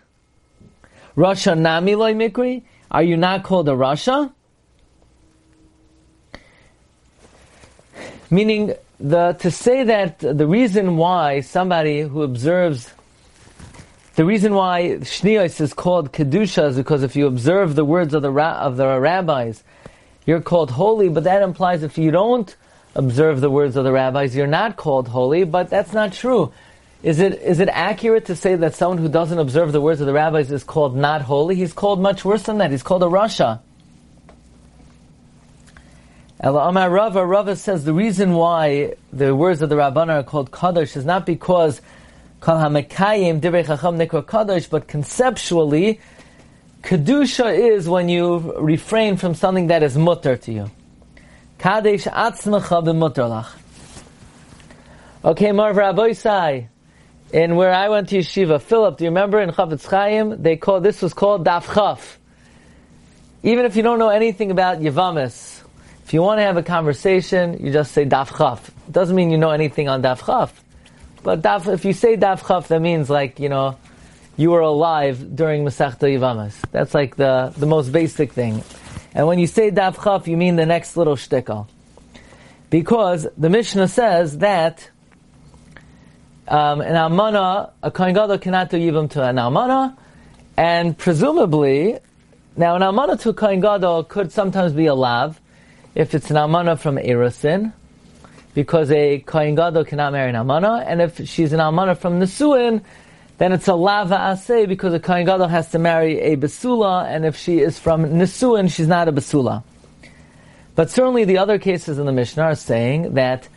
Rasha 1.15 1.57
Nami 1.57 1.95
Loy 1.95 2.13
Mikri? 2.13 2.63
Are 2.89 3.03
you 3.03 3.17
not 3.17 3.43
called 3.43 3.69
a 3.69 3.73
Rasha? 3.73 4.31
Meaning, 8.29 8.73
the, 8.99 9.33
to 9.33 9.51
say 9.51 9.83
that 9.83 10.19
the 10.19 10.47
reason 10.47 10.97
why 10.97 11.41
somebody 11.41 12.01
who 12.01 12.23
observes, 12.23 12.91
the 14.15 14.25
reason 14.25 14.53
why 14.53 14.97
Shniyos 15.01 15.59
is 15.59 15.73
called 15.73 16.11
Kedusha 16.11 16.69
is 16.69 16.77
because 16.77 17.01
if 17.01 17.15
you 17.15 17.25
observe 17.25 17.75
the 17.75 17.83
words 17.83 18.13
of 18.13 18.21
the, 18.21 18.31
of 18.31 18.77
the 18.77 18.99
rabbis, 18.99 19.63
you're 20.25 20.41
called 20.41 20.71
holy, 20.71 21.09
but 21.09 21.23
that 21.23 21.41
implies 21.41 21.81
if 21.81 21.97
you 21.97 22.11
don't 22.11 22.55
observe 22.95 23.41
the 23.41 23.49
words 23.49 23.75
of 23.75 23.83
the 23.83 23.91
rabbis, 23.91 24.35
you're 24.35 24.45
not 24.45 24.75
called 24.75 25.07
holy, 25.07 25.43
but 25.43 25.69
that's 25.69 25.93
not 25.93 26.13
true. 26.13 26.53
Is 27.01 27.19
it, 27.19 27.41
is 27.41 27.59
it 27.59 27.69
accurate 27.69 28.25
to 28.25 28.35
say 28.35 28.55
that 28.55 28.75
someone 28.75 28.99
who 28.99 29.09
doesn't 29.09 29.37
observe 29.37 29.71
the 29.71 29.81
words 29.81 29.99
of 29.99 30.07
the 30.07 30.13
rabbis 30.13 30.51
is 30.51 30.63
called 30.63 30.95
not 30.95 31.23
holy? 31.23 31.55
He's 31.55 31.73
called 31.73 31.99
much 31.99 32.23
worse 32.23 32.43
than 32.43 32.59
that. 32.59 32.71
He's 32.71 32.83
called 32.83 33.03
a 33.03 33.07
Rasha. 33.07 33.59
Ela 36.39 36.69
Amar 36.69 36.89
Rava, 36.89 37.25
Rava 37.25 37.55
says 37.55 37.83
the 37.83 37.93
reason 37.93 38.33
why 38.33 38.93
the 39.11 39.35
words 39.35 39.61
of 39.61 39.69
the 39.69 39.75
Rabbanan 39.75 40.09
are 40.09 40.23
called 40.23 40.51
Kadosh 40.51 40.95
is 40.95 41.05
not 41.05 41.25
because 41.25 41.81
But 44.69 44.87
conceptually, 44.87 45.99
Kedusha 46.81 47.57
is 47.57 47.87
when 47.87 48.09
you 48.09 48.53
refrain 48.59 49.17
from 49.17 49.35
something 49.35 49.67
that 49.67 49.83
is 49.83 49.97
mutter 49.97 50.35
to 50.37 50.51
you. 50.51 50.71
Kadesh 51.57 52.03
atzmacha. 52.03 53.47
Okay, 55.23 55.51
Marv 55.53 55.77
Rabbi 55.77 56.13
in 57.31 57.55
where 57.55 57.73
I 57.73 57.89
went 57.89 58.09
to 58.09 58.17
yeshiva, 58.17 58.61
Philip, 58.61 58.97
do 58.97 59.05
you 59.05 59.09
remember 59.09 59.41
in 59.41 59.49
Chafetz 59.49 59.87
Chaim, 59.89 60.43
they 60.43 60.55
call, 60.55 60.81
this 60.81 61.01
was 61.01 61.13
called 61.13 61.45
Daf 61.45 61.73
Chaf. 61.73 62.19
Even 63.41 63.65
if 63.65 63.75
you 63.75 63.81
don't 63.81 63.97
know 63.97 64.09
anything 64.09 64.51
about 64.51 64.81
Yavamis, 64.81 65.63
if 66.05 66.13
you 66.13 66.21
want 66.21 66.39
to 66.39 66.43
have 66.43 66.57
a 66.57 66.63
conversation, 66.63 67.65
you 67.65 67.73
just 67.73 67.91
say 67.93 68.05
Daf 68.05 68.37
Chaf. 68.37 68.69
It 68.69 68.91
doesn't 68.91 69.15
mean 69.15 69.31
you 69.31 69.37
know 69.37 69.49
anything 69.49 69.89
on 69.89 70.03
Daf 70.03 70.25
Chaf. 70.25 70.62
But 71.23 71.41
daf, 71.41 71.71
if 71.71 71.85
you 71.85 71.93
say 71.93 72.17
Daf 72.17 72.45
Chaf, 72.45 72.67
that 72.67 72.81
means 72.81 73.09
like, 73.09 73.39
you 73.39 73.47
know, 73.47 73.77
you 74.35 74.51
were 74.51 74.59
alive 74.59 75.35
during 75.35 75.63
Masechta 75.63 76.01
Yavamis. 76.01 76.53
That's 76.71 76.93
like 76.93 77.15
the, 77.15 77.53
the 77.57 77.65
most 77.65 77.91
basic 77.91 78.33
thing. 78.33 78.61
And 79.15 79.25
when 79.27 79.39
you 79.39 79.47
say 79.47 79.71
Daf 79.71 80.03
Chaf, 80.03 80.27
you 80.27 80.35
mean 80.35 80.57
the 80.57 80.65
next 80.65 80.97
little 80.97 81.15
shtickle. 81.15 81.67
Because 82.69 83.27
the 83.37 83.49
Mishnah 83.49 83.87
says 83.87 84.39
that 84.39 84.89
um, 86.47 86.81
an 86.81 86.95
almana, 86.95 87.71
a 87.81 87.89
kohen 87.89 88.13
gadol 88.13 88.37
cannot 88.37 88.69
do 88.69 88.77
yibum 88.77 89.09
to 89.11 89.23
an 89.23 89.37
almana, 89.37 89.95
and 90.57 90.97
presumably, 90.97 91.99
now 92.57 92.75
an 92.75 92.81
almana 92.81 93.19
to 93.21 93.29
a 93.29 93.33
kohen 93.33 93.61
gadol 93.61 94.03
could 94.03 94.31
sometimes 94.31 94.73
be 94.73 94.87
a 94.87 94.95
lav, 94.95 95.39
if 95.95 96.13
it's 96.13 96.29
an 96.31 96.35
almana 96.35 96.77
from 96.77 96.97
Erosin, 96.97 97.71
because 98.53 98.91
a 98.91 99.19
kohen 99.19 99.55
gadol 99.55 99.85
cannot 99.85 100.13
marry 100.13 100.29
an 100.29 100.35
almana, 100.35 100.83
and 100.85 101.01
if 101.01 101.27
she's 101.27 101.53
an 101.53 101.59
almana 101.59 101.97
from 101.97 102.19
Nesuin, 102.19 102.83
then 103.37 103.51
it's 103.51 103.67
a 103.67 103.73
lava 103.73 104.15
asay 104.15 104.67
because 104.67 104.93
a 104.93 104.99
kohen 104.99 105.25
gadol 105.25 105.47
has 105.47 105.71
to 105.71 105.79
marry 105.79 106.19
a 106.19 106.37
basula, 106.37 107.05
and 107.05 107.25
if 107.25 107.35
she 107.35 107.59
is 107.59 107.79
from 107.79 108.05
Nisuin, 108.05 108.71
she's 108.71 108.87
not 108.87 109.07
a 109.07 109.11
basula. 109.11 109.63
But 110.75 110.89
certainly 110.89 111.23
the 111.23 111.37
other 111.37 111.59
cases 111.59 111.99
in 111.99 112.05
the 112.05 112.11
Mishnah 112.11 112.43
are 112.43 112.55
saying 112.55 113.13
that 113.13 113.47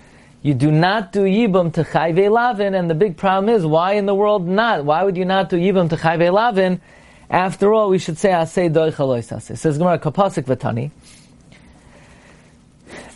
you 0.43 0.55
do 0.55 0.71
not 0.71 1.13
do 1.13 1.23
yibum 1.23 1.73
to 1.75 1.83
chayve 1.83 2.31
lavin, 2.31 2.75
and 2.75 2.89
the 2.89 2.95
big 2.95 3.17
problem 3.17 3.55
is 3.55 3.67
why 3.67 3.95
in 3.95 4.07
the 4.07 4.15
world 4.15 4.47
not? 4.47 4.85
Why 4.85 5.03
would 5.03 5.17
you 5.17 5.25
not 5.25 5.49
do 5.49 5.57
yibum 5.57 5.89
to 5.91 5.97
chayve 5.97 6.33
lavin? 6.33 6.81
After 7.29 7.73
all, 7.73 7.91
we 7.91 7.99
should 7.99 8.19
say 8.19 8.31
asay 8.31 8.73
doy 8.73 8.93
chalois 8.93 9.33
asay. 9.33 9.59
Says 9.59 9.79
Gemara 9.79 9.99
kapasik 9.99 10.45
vatani. 10.45 10.91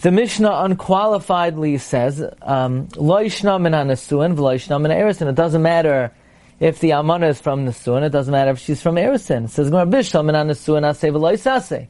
The 0.01 0.11
Mishnah 0.11 0.49
unqualifiedly 0.49 1.79
says, 1.79 2.25
um, 2.41 2.89
lo 2.97 3.19
min 3.19 3.29
v'lo 3.29 3.61
min 4.81 4.91
ha 4.91 5.29
It 5.29 5.35
doesn't 5.35 5.61
matter 5.61 6.11
if 6.59 6.81
the 6.81 6.91
Almana 6.91 7.29
is 7.29 7.39
from 7.39 7.67
Nesuin, 7.67 8.05
it 8.05 8.09
doesn't 8.09 8.33
matter 8.33 8.53
if 8.53 8.59
she's 8.61 8.81
from 8.81 8.95
Erisin. 8.95 9.45
It 9.45 9.51
says, 9.51 9.71
Bishlam 9.71 10.31
and 10.31 10.51
Nesuin 10.51 10.89
Aseh 10.89 11.13
V'loisase. 11.13 11.87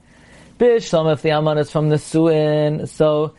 Bishlam, 0.59 1.13
if 1.13 1.23
the 1.23 1.29
Almana 1.29 1.61
is 1.61 1.71
from 1.71 1.89
Nesuin, 1.89 2.89
so 2.89 3.33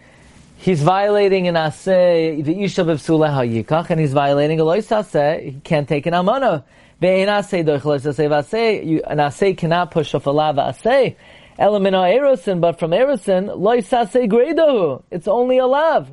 he's 0.56 0.82
violating 0.82 1.50
an 1.50 1.56
Aseh, 1.56 2.42
the 2.42 2.64
Isha 2.64 2.84
B'Psula 2.84 3.30
HaYikach, 3.30 3.90
and 3.90 4.00
he's 4.00 4.14
violating 4.14 4.62
a 4.62 4.64
Loisase, 4.64 5.44
he 5.44 5.60
can't 5.66 5.90
take 5.90 6.06
an 6.06 6.14
Almana. 6.14 6.64
Ve'en 7.02 7.28
Aseh 7.28 7.66
Loisase 7.66 8.30
V'Aseh, 8.30 9.02
an 9.06 9.18
Aseh 9.18 9.58
cannot 9.58 9.92
push 9.92 10.16
off 10.16 10.28
a 10.28 10.32
lava 10.32 10.62
Aseh. 10.62 11.18
Elamina 11.62 12.12
Erosin, 12.18 12.60
but 12.60 12.80
from 12.80 12.90
Erosin, 12.90 13.48
Loisase 13.56 14.28
Gredahu. 14.28 15.04
It's 15.12 15.28
only 15.28 15.60
a 15.60 15.68
lav. 15.68 16.10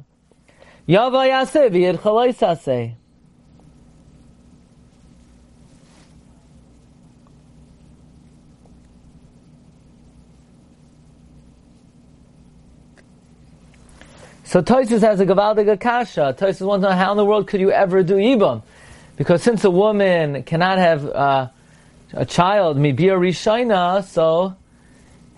Yava 0.86 1.26
Yaseh 1.26 1.70
V'yed 1.70 1.96
Chaloisase. 1.96 2.94
So 14.44 14.62
Tosis 14.62 15.00
has 15.00 15.20
a 15.20 15.26
Gavaldiga 15.26 15.80
Kasha. 15.80 16.36
Tosis 16.38 16.66
wants 16.66 16.84
to 16.84 16.90
know 16.90 16.96
how 16.96 17.12
in 17.12 17.16
the 17.16 17.24
world 17.24 17.46
could 17.48 17.60
you 17.60 17.70
ever 17.70 18.02
do 18.02 18.16
Yibam? 18.16 18.62
Because 19.16 19.42
since 19.42 19.64
a 19.64 19.70
woman 19.70 20.42
cannot 20.42 20.78
have 20.78 21.06
uh, 21.06 21.48
a 22.12 22.26
child, 22.26 22.76
Mibir 22.76 23.18
Rishaina, 23.18 24.04
so 24.04 24.56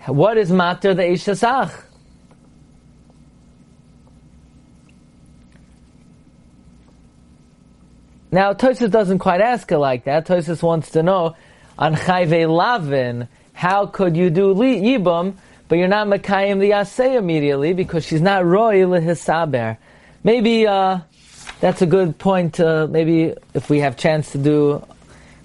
what 0.07 0.39
is 0.39 0.51
Mater 0.51 0.95
the 0.95 1.03
Ishasach? 1.03 1.73
Now 8.33 8.53
Tosis 8.53 8.91
doesn't 8.91 9.19
quite 9.19 9.41
ask 9.41 9.71
it 9.73 9.79
like 9.79 10.05
that. 10.05 10.27
Tosis 10.27 10.63
wants 10.63 10.91
to 10.93 11.03
know 11.03 11.37
on 11.79 11.95
Chayve 11.95 12.49
Lavin, 12.49 13.29
how 13.53 13.87
could 13.87 14.17
you 14.17 14.31
do 14.31 14.55
Yibam? 14.55 15.37
but 15.71 15.79
you're 15.79 15.87
not 15.87 16.09
Makayim 16.09 16.59
the 16.59 16.71
Yaseh 16.71 17.17
immediately 17.17 17.73
because 17.75 18.05
she's 18.05 18.21
not 18.21 18.45
Roy 18.45 18.81
Lehisaber. 18.81 19.77
Maybe 20.25 20.67
uh, 20.67 20.99
that's 21.61 21.81
a 21.81 21.87
good 21.87 22.19
point. 22.19 22.55
To, 22.55 22.89
maybe 22.89 23.35
if 23.55 23.71
we 23.71 23.79
have 23.79 23.97
chance 23.97 24.33
to 24.33 24.39
do 24.39 24.85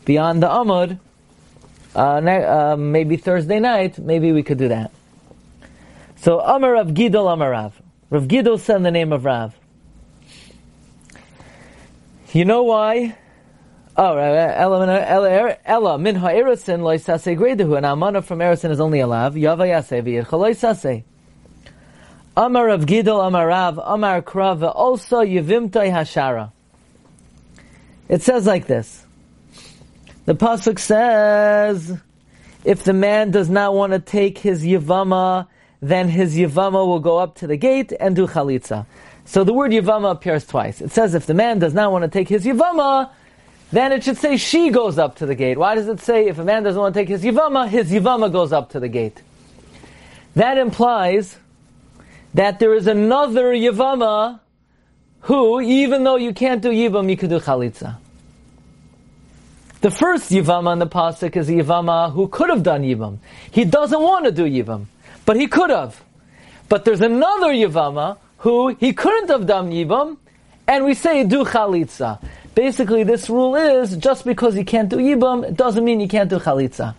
beyond 0.03 0.41
the 0.41 0.47
Amud, 0.47 0.99
uh, 1.95 2.19
ne- 2.19 2.43
uh, 2.43 2.75
maybe 2.75 3.17
Thursday 3.17 3.59
night, 3.59 3.97
maybe 3.97 4.31
we 4.31 4.43
could 4.43 4.57
do 4.57 4.67
that. 4.67 4.91
So 6.17 6.39
Amar 6.39 6.73
Rav 6.73 6.87
Gidol 6.89 7.31
Amar 7.31 7.51
Rav. 7.51 7.81
Rav 8.09 8.23
Gidol 8.23 8.59
said 8.59 8.83
the 8.83 8.91
name 8.91 9.13
of 9.13 9.25
Rav. 9.25 9.55
You 12.33 12.45
know 12.45 12.63
why? 12.63 13.15
Oh, 13.97 14.17
Ella, 14.17 15.57
Ella, 15.63 15.97
min 15.97 16.15
ha'erisin 16.15 16.81
loisase 16.81 17.37
gredehu, 17.37 17.77
and 17.77 17.85
almana 17.85 18.21
from 18.21 18.39
erisin 18.39 18.71
is 18.71 18.81
only 18.81 18.99
a 18.99 19.07
lav. 19.07 19.35
Yava 19.35 19.65
yase 19.65 20.03
v'yircha 20.03 20.25
loisase. 20.25 21.03
Amar 22.35 22.67
of 22.67 22.81
Gidol, 22.81 23.25
Amar 23.25 23.47
Rav, 23.47 23.79
Amar 23.81 24.21
Krav, 24.21 24.69
also 24.75 25.21
Yevimtai 25.21 25.89
Hashara. 25.91 26.51
It 28.09 28.21
says 28.21 28.45
like 28.45 28.67
this. 28.67 29.05
The 30.25 30.35
Pasuk 30.35 30.79
says, 30.79 31.99
if 32.63 32.83
the 32.83 32.93
man 32.93 33.29
does 33.29 33.49
not 33.49 33.75
want 33.75 33.93
to 33.93 33.99
take 33.99 34.39
his 34.39 34.63
Yavama, 34.63 35.47
then 35.81 36.09
his 36.09 36.35
Yavama 36.35 36.85
will 36.85 36.99
go 36.99 37.17
up 37.17 37.35
to 37.35 37.47
the 37.47 37.57
gate 37.57 37.93
and 37.99 38.15
do 38.15 38.25
Chalitza. 38.25 38.87
So 39.25 39.43
the 39.43 39.53
word 39.53 39.71
Yavama 39.71 40.11
appears 40.11 40.45
twice. 40.45 40.81
It 40.81 40.91
says 40.91 41.13
if 41.13 41.27
the 41.27 41.35
man 41.35 41.59
does 41.59 41.75
not 41.75 41.91
want 41.91 42.03
to 42.03 42.07
take 42.07 42.27
his 42.27 42.43
Yavama, 42.43 43.11
then 43.71 43.91
it 43.91 44.03
should 44.03 44.17
say 44.17 44.37
she 44.37 44.71
goes 44.71 44.97
up 44.97 45.17
to 45.17 45.27
the 45.27 45.35
gate. 45.35 45.59
Why 45.59 45.75
does 45.75 45.87
it 45.87 45.99
say 45.99 46.27
if 46.27 46.39
a 46.39 46.43
man 46.43 46.63
doesn't 46.63 46.79
want 46.79 46.95
to 46.95 46.99
take 46.99 47.09
his 47.09 47.23
Yavama, 47.23 47.67
his 47.67 47.91
Yavama 47.91 48.31
goes 48.31 48.51
up 48.51 48.71
to 48.71 48.79
the 48.79 48.87
gate? 48.89 49.21
That 50.35 50.57
implies 50.57 51.37
that 52.33 52.59
there 52.59 52.73
is 52.73 52.87
another 52.87 53.53
Yavama 53.53 54.39
who, 55.21 55.61
even 55.61 56.03
though 56.03 56.17
you 56.17 56.33
can't 56.33 56.61
do 56.61 56.69
Yivam, 56.69 57.09
you 57.09 57.17
could 57.17 57.29
do 57.29 57.39
Chalitza. 57.39 57.97
The 59.85 59.91
first 59.91 60.31
Yivama 60.31 60.73
in 60.73 60.79
the 60.79 60.87
Pasuk 60.87 61.37
is 61.37 61.47
a 61.47 61.51
Yivama 61.51 62.11
who 62.11 62.27
could 62.27 62.49
have 62.49 62.63
done 62.63 62.81
Yivam. 62.81 63.19
He 63.51 63.65
doesn't 63.65 64.01
want 64.01 64.25
to 64.25 64.31
do 64.31 64.45
Yivam, 64.45 64.85
but 65.27 65.35
he 65.35 65.45
could 65.45 65.69
have. 65.69 66.03
But 66.67 66.85
there's 66.85 67.01
another 67.01 67.49
Yivama 67.49 68.17
who 68.39 68.69
he 68.69 68.93
couldn't 68.93 69.29
have 69.29 69.45
done 69.45 69.69
Yivam, 69.69 70.17
and 70.65 70.85
we 70.85 70.95
say 70.95 71.23
do 71.23 71.43
Chalitza. 71.43 72.19
Basically, 72.55 73.03
this 73.03 73.29
rule 73.29 73.55
is 73.55 73.95
just 73.97 74.25
because 74.25 74.57
you 74.57 74.65
can't 74.65 74.89
do 74.89 74.95
Yibam, 74.95 75.49
it 75.49 75.55
doesn't 75.55 75.85
mean 75.85 75.99
you 75.99 76.07
can't 76.07 76.31
do 76.31 76.39
Chalitza. 76.39 76.95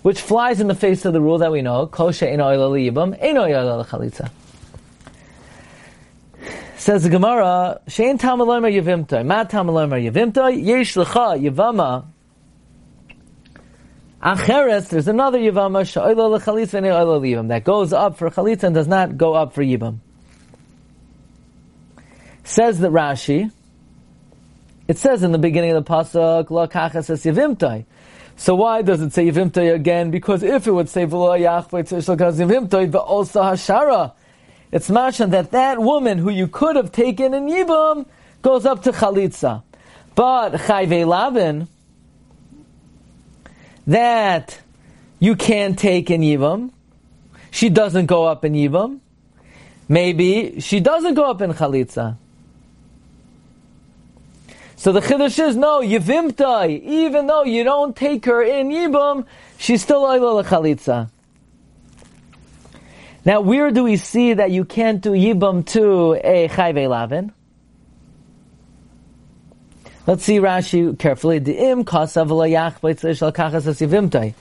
Which 0.00 0.22
flies 0.22 0.62
in 0.62 0.68
the 0.68 0.74
face 0.74 1.04
of 1.04 1.12
the 1.12 1.20
rule 1.20 1.36
that 1.36 1.52
we 1.52 1.60
know, 1.60 1.88
Kosha 1.88 2.26
Eino 2.26 2.56
Yibam, 2.56 3.20
Eino 3.22 3.84
Chalitza. 3.84 4.30
Says 6.78 7.02
the 7.02 7.10
Gemara, 7.10 7.82
Shein 7.86 8.18
Tamalomer 8.18 8.72
Yevimtai, 8.72 9.26
Ma 9.26 9.44
Tamalomer 9.44 10.10
Yevimtai, 10.10 10.64
Yesh 10.64 10.94
Lecha 10.94 11.38
Yevama. 11.38 12.06
Acheres, 14.22 14.88
there's 14.90 15.08
another 15.08 15.38
Lechalitza 15.38 16.74
and 16.74 16.86
Yivam, 16.86 17.48
that 17.48 17.64
goes 17.64 17.92
up 17.92 18.18
for 18.18 18.30
Chalitza 18.30 18.64
and 18.64 18.74
does 18.74 18.86
not 18.86 19.16
go 19.16 19.32
up 19.32 19.54
for 19.54 19.62
Yivam. 19.62 19.98
Says 22.44 22.78
the 22.78 22.88
Rashi, 22.88 23.50
it 24.88 24.98
says 24.98 25.22
in 25.22 25.32
the 25.32 25.38
beginning 25.38 25.70
of 25.70 25.84
the 25.84 25.90
Pasuk, 25.90 26.50
La 26.50 26.66
Kachas 26.66 27.08
Es 27.08 27.24
Yevimtai. 27.24 27.86
So 28.36 28.54
why 28.54 28.82
does 28.82 29.00
it 29.00 29.12
say 29.12 29.26
Yevimtai 29.26 29.74
again? 29.74 30.10
Because 30.10 30.42
if 30.42 30.66
it 30.66 30.72
would 30.72 30.88
say 30.88 31.06
V'lo 31.06 31.38
Yachvay 31.38 31.88
Tzishal 31.88 32.18
Kaz 32.18 32.38
Yevimtai, 32.44 32.90
but 32.90 32.98
also 32.98 33.40
Hashara, 33.42 34.12
it's 34.72 34.90
mashon 34.90 35.30
that 35.30 35.52
that 35.52 35.78
woman 35.78 36.18
who 36.18 36.30
you 36.30 36.46
could 36.46 36.76
have 36.76 36.92
taken 36.92 37.32
in 37.34 37.46
Yibam 37.46 38.06
goes 38.42 38.66
up 38.66 38.82
to 38.82 38.92
Chalitza. 38.92 39.62
But 40.14 40.52
Chayve 40.54 41.06
Lavin, 41.06 41.68
that 43.90 44.60
you 45.18 45.34
can't 45.34 45.78
take 45.78 46.10
in 46.10 46.20
Yibam, 46.20 46.70
she 47.50 47.68
doesn't 47.68 48.06
go 48.06 48.24
up 48.24 48.44
in 48.44 48.52
Yibam. 48.52 49.00
Maybe 49.88 50.60
she 50.60 50.78
doesn't 50.78 51.14
go 51.14 51.28
up 51.28 51.42
in 51.42 51.52
Chalitza. 51.52 52.16
So 54.76 54.92
the 54.92 55.00
Chiddush 55.00 55.44
is, 55.44 55.56
no, 55.56 55.80
Yivimtai, 55.80 56.82
even 56.82 57.26
though 57.26 57.42
you 57.42 57.64
don't 57.64 57.94
take 57.94 58.24
her 58.26 58.42
in 58.42 58.68
Yibam, 58.68 59.26
she's 59.58 59.82
still 59.82 60.02
Oila 60.02 60.44
Chalitza. 60.44 61.10
Now, 63.24 63.40
where 63.40 63.70
do 63.72 63.82
we 63.82 63.96
see 63.96 64.34
that 64.34 64.52
you 64.52 64.64
can't 64.64 65.02
do 65.02 65.10
Yibam 65.10 65.66
to 65.66 66.14
a 66.14 66.48
Chayve 66.48 66.88
Lavin? 66.88 67.32
Let's 70.06 70.24
see 70.24 70.38
Rashi 70.38 70.98
carefully. 70.98 71.40
The 71.40 71.70
im 71.70 71.84
kasav 71.84 72.28
layach 72.28 72.80
b'tzishal 72.80 73.32
kachas 73.32 73.66
asivimtai. 73.66 74.34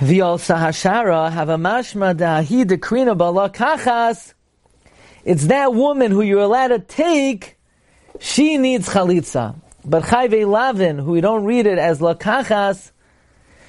V'al 0.00 0.38
sahashara 0.38 1.32
have 1.32 1.48
a 1.48 1.56
mashma 1.56 2.14
dahi 2.14 2.64
dekrina 2.64 3.16
bala 3.16 3.48
kachas. 3.48 4.34
It's 5.24 5.46
that 5.46 5.72
woman 5.74 6.10
who 6.10 6.20
you're 6.20 6.40
allowed 6.40 6.68
to 6.68 6.78
take. 6.78 7.56
She 8.18 8.58
needs 8.58 8.86
chalitza, 8.86 9.54
but 9.82 10.02
chayve 10.02 10.46
lavin, 10.46 10.98
who 10.98 11.12
we 11.12 11.22
don't 11.22 11.44
read 11.44 11.66
it 11.66 11.78
as 11.78 12.00
lakachas, 12.00 12.90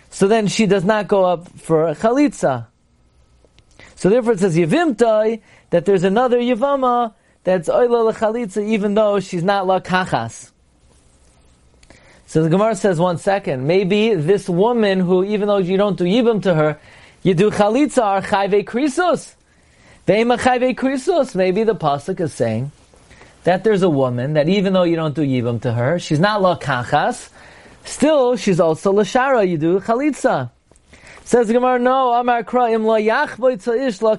so 0.09 0.27
then 0.27 0.47
she 0.47 0.65
does 0.65 0.83
not 0.83 1.07
go 1.07 1.23
up 1.23 1.47
for 1.57 1.93
chalitza. 1.95 2.67
So 3.95 4.09
therefore 4.09 4.33
it 4.33 4.39
says 4.39 4.57
Yevimtai, 4.57 5.41
that 5.69 5.85
there's 5.85 6.03
another 6.03 6.39
Yevama 6.39 7.13
that's 7.43 7.69
Oila 7.69 8.13
Lechalitza, 8.13 8.63
even 8.63 8.93
though 8.93 9.19
she's 9.19 9.43
not 9.43 9.65
La 9.65 9.79
Kachas. 9.79 10.51
So 12.27 12.43
the 12.43 12.49
Gemara 12.49 12.75
says, 12.75 12.99
one 12.99 13.17
second, 13.17 13.67
maybe 13.67 14.13
this 14.13 14.47
woman 14.47 14.99
who, 14.99 15.23
even 15.23 15.47
though 15.47 15.57
you 15.57 15.75
don't 15.75 15.97
do 15.97 16.05
Yibam 16.05 16.41
to 16.43 16.53
her, 16.53 16.79
you 17.23 17.33
do 17.33 17.51
Chalitza 17.51 18.19
or 18.19 18.25
Chayve 18.25 18.63
Krisus. 18.63 19.33
Veima 20.07 20.39
Chayve 20.39 20.75
Krisus. 20.75 21.35
Maybe 21.35 21.63
the 21.63 21.75
Pasuk 21.75 22.21
is 22.21 22.33
saying 22.33 22.71
that 23.43 23.63
there's 23.63 23.81
a 23.81 23.89
woman 23.89 24.33
that 24.33 24.47
even 24.47 24.73
though 24.73 24.83
you 24.83 24.95
don't 24.95 25.15
do 25.15 25.23
Yibam 25.23 25.61
to 25.63 25.73
her, 25.73 25.99
she's 25.99 26.19
not 26.19 26.41
La 26.41 26.57
Kachas, 26.57 27.29
still 27.83 28.37
she's 28.37 28.59
also 28.59 28.93
Lashara, 28.93 29.47
you 29.47 29.57
do 29.57 29.79
Chalitza. 29.79 30.51
Says 31.25 31.47
the 31.47 31.53
Gemara, 31.53 31.79
no, 31.79 32.13
Amar 32.13 32.43
Kraim 32.43 32.85
lo 32.85 32.99
yachboy 32.99 33.57
tzaish 33.57 34.01
lo 34.01 34.15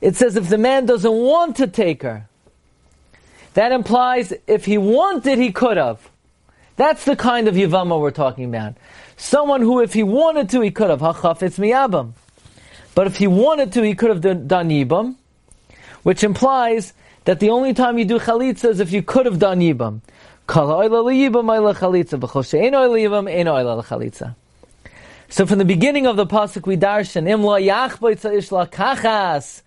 It 0.00 0.16
says 0.16 0.36
if 0.36 0.48
the 0.48 0.58
man 0.58 0.86
doesn't 0.86 1.12
want 1.12 1.56
to 1.56 1.66
take 1.66 2.02
her, 2.02 2.28
that 3.54 3.72
implies 3.72 4.32
if 4.46 4.66
he 4.66 4.76
wanted, 4.76 5.38
he 5.38 5.50
could 5.50 5.76
have. 5.76 6.10
That's 6.76 7.06
the 7.06 7.16
kind 7.16 7.48
of 7.48 7.54
Yavama 7.54 7.98
we're 7.98 8.10
talking 8.10 8.44
about. 8.44 8.74
Someone 9.16 9.62
who, 9.62 9.80
if 9.80 9.94
he 9.94 10.02
wanted 10.02 10.50
to, 10.50 10.60
he 10.60 10.70
could 10.70 10.90
have. 10.90 11.00
Hachafetz 11.00 11.58
miyabam. 11.58 12.12
But 12.94 13.06
if 13.06 13.16
he 13.16 13.26
wanted 13.26 13.72
to, 13.72 13.82
he 13.82 13.94
could 13.94 14.10
have 14.10 14.20
done, 14.20 14.68
Yibam, 14.68 15.16
which 16.02 16.22
implies 16.22 16.92
that 17.24 17.40
the 17.40 17.50
only 17.50 17.74
time 17.74 17.98
you 17.98 18.04
do 18.04 18.18
Chalitza 18.18 18.70
is 18.70 18.80
if 18.80 18.92
you 18.92 19.02
could 19.02 19.26
have 19.26 19.38
done 19.38 19.60
Yibam. 19.60 20.00
So 20.48 20.64
from 25.46 25.58
the 25.58 25.64
beginning 25.66 26.06
of 26.06 26.16
the 26.16 26.26
pasuk 26.26 26.66
we 26.66 26.76
darshan 26.76 27.26
imla 27.26 28.70
kachas 28.70 29.62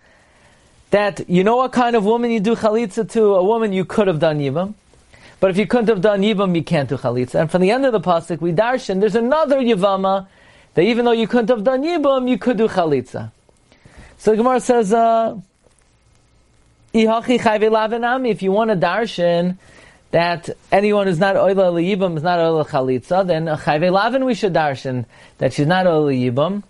that 0.90 1.28
you 1.28 1.44
know 1.44 1.56
what 1.56 1.72
kind 1.72 1.96
of 1.96 2.04
woman 2.04 2.30
you 2.30 2.40
do 2.40 2.54
chalitza 2.56 3.08
to 3.12 3.34
a 3.34 3.44
woman 3.44 3.72
you 3.72 3.84
could 3.84 4.06
have 4.08 4.18
done 4.18 4.38
yivam, 4.38 4.74
but 5.38 5.50
if 5.50 5.56
you 5.56 5.66
couldn't 5.66 5.88
have 5.88 6.00
done 6.00 6.20
yivam 6.22 6.54
you 6.54 6.62
can't 6.62 6.88
do 6.88 6.96
chalitza. 6.96 7.40
And 7.40 7.50
from 7.50 7.62
the 7.62 7.70
end 7.70 7.86
of 7.86 7.92
the 7.92 8.00
pasuk 8.00 8.40
we 8.40 8.52
darshan 8.52 9.00
there's 9.00 9.14
another 9.14 9.58
yivama 9.60 10.26
that 10.74 10.82
even 10.82 11.04
though 11.04 11.12
you 11.12 11.28
couldn't 11.28 11.48
have 11.48 11.64
done 11.64 11.82
yivam 11.82 12.28
you 12.28 12.38
could 12.38 12.56
do 12.56 12.68
chalitza. 12.68 13.30
So 14.18 14.32
the 14.32 14.36
Gemara 14.36 14.60
says, 14.60 14.92
uh, 14.92 15.40
if 16.92 17.02
you 18.42 18.52
want 18.52 18.70
to 18.70 18.76
darshan 18.76 19.56
that 20.10 20.50
anyone 20.72 21.06
who's 21.06 21.18
not 21.18 21.36
oila 21.36 21.72
liyibam 21.72 22.16
is 22.16 22.22
not 22.22 22.38
oila 22.38 22.66
chalitza, 22.66 23.26
then 23.26 23.48
a 23.48 23.56
chayve 23.56 23.90
lavin 23.92 24.24
we 24.24 24.34
should 24.34 24.52
darshan 24.52 25.06
that 25.38 25.52
she's 25.52 25.66
not 25.66 25.86
oila 25.86 26.12
yibam, 26.12 26.62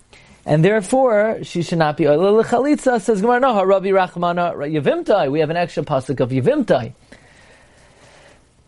and 0.47 0.65
therefore 0.65 1.39
she 1.43 1.63
should 1.63 1.79
not 1.79 1.97
be 1.97 2.05
oila 2.05 2.45
chalitza. 2.45 3.01
Says 3.01 3.21
Gemara, 3.21 3.41
no, 3.41 3.65
Rabbi 3.65 3.89
Rachmana 3.89 4.55
yivimtai. 4.55 5.31
We 5.31 5.41
have 5.41 5.51
an 5.51 5.57
extra 5.57 5.83
pasuk 5.83 6.21
of 6.21 6.31
yivimtai. 6.31 6.93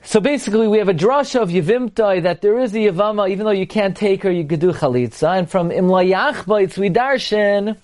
So 0.05 0.19
basically, 0.21 0.67
we 0.67 0.79
have 0.79 0.89
a 0.89 0.95
drasha 0.95 1.43
of 1.43 1.51
yivimtai 1.51 2.25
that 2.25 2.41
there 2.43 2.59
is 2.59 2.75
a 2.75 2.79
yivama, 2.79 3.31
even 3.31 3.47
though 3.47 3.53
you 3.53 3.69
can't 3.69 3.97
take 3.97 4.25
her, 4.25 4.33
you 4.33 4.45
could 4.45 4.59
do 4.59 4.73
chalitza, 4.73 5.39
and 5.39 5.49
from 5.49 5.71
imlayach 5.71 6.77
we 6.77 6.91
darshan 6.91 7.77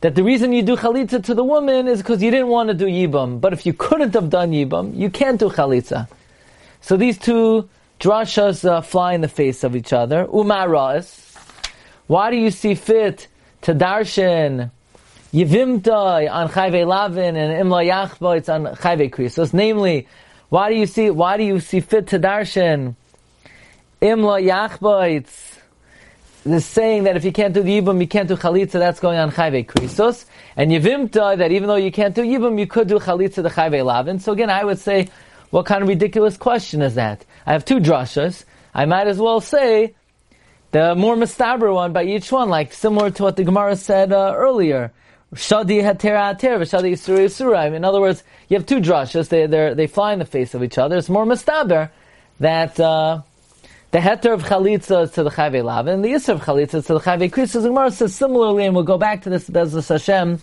that 0.00 0.14
the 0.14 0.22
reason 0.22 0.52
you 0.52 0.62
do 0.62 0.76
chalitza 0.76 1.22
to 1.24 1.34
the 1.34 1.44
woman 1.44 1.88
is 1.88 1.98
because 1.98 2.22
you 2.22 2.30
didn't 2.30 2.48
want 2.48 2.68
to 2.68 2.74
do 2.74 2.86
yibam. 2.86 3.40
But 3.40 3.52
if 3.52 3.66
you 3.66 3.72
couldn't 3.72 4.14
have 4.14 4.30
done 4.30 4.50
yibam, 4.50 4.96
you 4.96 5.10
can't 5.10 5.38
do 5.38 5.48
chalitza. 5.48 6.08
So 6.80 6.96
these 6.96 7.18
two 7.18 7.68
drashas 8.00 8.68
uh, 8.68 8.80
fly 8.80 9.14
in 9.14 9.20
the 9.20 9.28
face 9.28 9.64
of 9.64 9.74
each 9.74 9.92
other. 9.92 10.26
Umaras. 10.26 11.27
Why 12.08 12.30
do 12.30 12.38
you 12.38 12.50
see 12.50 12.74
fit 12.74 13.28
to 13.62 13.74
darshan 13.74 14.70
yivimtai 15.30 16.32
on 16.32 16.48
chayve 16.48 16.86
lavin 16.86 17.36
and 17.36 17.68
imla 17.68 17.84
yachboitz 17.86 18.48
on 18.52 18.74
chayve 18.76 19.10
krisos? 19.10 19.52
Namely, 19.52 20.08
why 20.48 20.70
do 20.70 20.76
you 20.76 20.86
see 20.86 21.10
why 21.10 21.36
do 21.36 21.42
you 21.42 21.60
see 21.60 21.80
fit 21.80 22.06
to 22.08 22.18
darshan 22.18 22.94
imla 24.00 24.42
yachboitz 24.42 25.58
The 26.44 26.62
saying 26.62 27.04
that 27.04 27.16
if 27.16 27.26
you 27.26 27.32
can't 27.32 27.52
do 27.52 27.62
the 27.62 27.78
Yibum, 27.78 28.00
you 28.00 28.08
can't 28.08 28.26
do 28.26 28.36
Chalitza, 28.36 28.78
that's 28.78 29.00
going 29.00 29.18
on 29.18 29.30
Chayve 29.30 29.66
Krisos. 29.66 30.24
And 30.56 30.70
Yevimta, 30.70 31.36
that 31.36 31.52
even 31.52 31.68
though 31.68 31.76
you 31.76 31.92
can't 31.92 32.14
do 32.14 32.22
Yibum, 32.22 32.58
you 32.58 32.66
could 32.66 32.88
do 32.88 32.98
Chalitza 32.98 33.42
the 33.42 33.50
Chayve 33.50 33.84
Lavin. 33.84 34.18
So 34.18 34.32
again, 34.32 34.48
I 34.48 34.64
would 34.64 34.78
say, 34.78 35.10
what 35.50 35.66
kind 35.66 35.82
of 35.82 35.88
ridiculous 35.90 36.38
question 36.38 36.80
is 36.80 36.94
that? 36.94 37.26
I 37.44 37.52
have 37.52 37.66
two 37.66 37.80
drashas. 37.80 38.44
I 38.72 38.86
might 38.86 39.08
as 39.08 39.18
well 39.18 39.42
say 39.42 39.94
the 40.70 40.94
more 40.94 41.16
mistaber 41.16 41.72
one 41.72 41.92
by 41.92 42.04
each 42.04 42.30
one, 42.30 42.48
like 42.48 42.72
similar 42.72 43.10
to 43.10 43.22
what 43.22 43.36
the 43.36 43.44
Gemara 43.44 43.76
said 43.76 44.12
uh, 44.12 44.34
earlier. 44.36 44.92
Shadi 45.34 45.82
hatera 45.82 46.34
hater, 46.34 46.58
shadi 46.60 46.92
isura 46.92 47.24
isura. 47.24 47.74
In 47.74 47.84
other 47.84 48.00
words, 48.00 48.22
you 48.48 48.56
have 48.56 48.66
two 48.66 48.80
drashas, 48.80 49.28
they, 49.28 49.46
they 49.74 49.86
fly 49.86 50.12
in 50.12 50.18
the 50.18 50.24
face 50.24 50.54
of 50.54 50.62
each 50.62 50.78
other. 50.78 50.96
It's 50.96 51.08
more 51.08 51.26
mistaber 51.26 51.90
that, 52.40 52.78
uh, 52.80 53.22
the 53.90 54.00
heter 54.00 54.34
of 54.34 54.42
chalitza 54.42 55.04
is 55.04 55.12
to 55.12 55.22
the 55.22 55.30
chayve 55.30 55.64
lavin, 55.64 55.94
and 55.94 56.04
the 56.04 56.10
yisr 56.10 56.34
of 56.34 56.42
chalitza 56.42 56.74
is 56.74 56.86
to 56.88 56.94
the 56.94 57.00
chayve 57.00 57.30
krisos. 57.30 57.62
The 57.62 57.68
Gemara 57.68 57.90
says 57.90 58.14
similarly, 58.14 58.66
and 58.66 58.74
we'll 58.74 58.84
go 58.84 58.98
back 58.98 59.22
to 59.22 59.30
this 59.30 59.48
Bezos 59.48 59.88
Hashem 59.88 60.40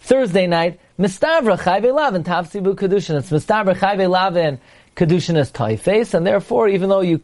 Thursday 0.00 0.48
night. 0.48 0.80
Mistavra 0.98 1.56
chayve 1.56 1.94
lavin 1.94 2.24
tafsibu 2.24 2.74
kedushin. 2.74 3.16
It's 3.16 3.30
mistavra 3.30 3.76
chayve 3.76 4.10
lavin 4.10 4.58
kedushin 4.96 5.36
is 5.36 5.50
taifes, 5.50 6.14
and 6.14 6.26
therefore, 6.26 6.68
even 6.68 6.88
though 6.88 7.00
you 7.00 7.20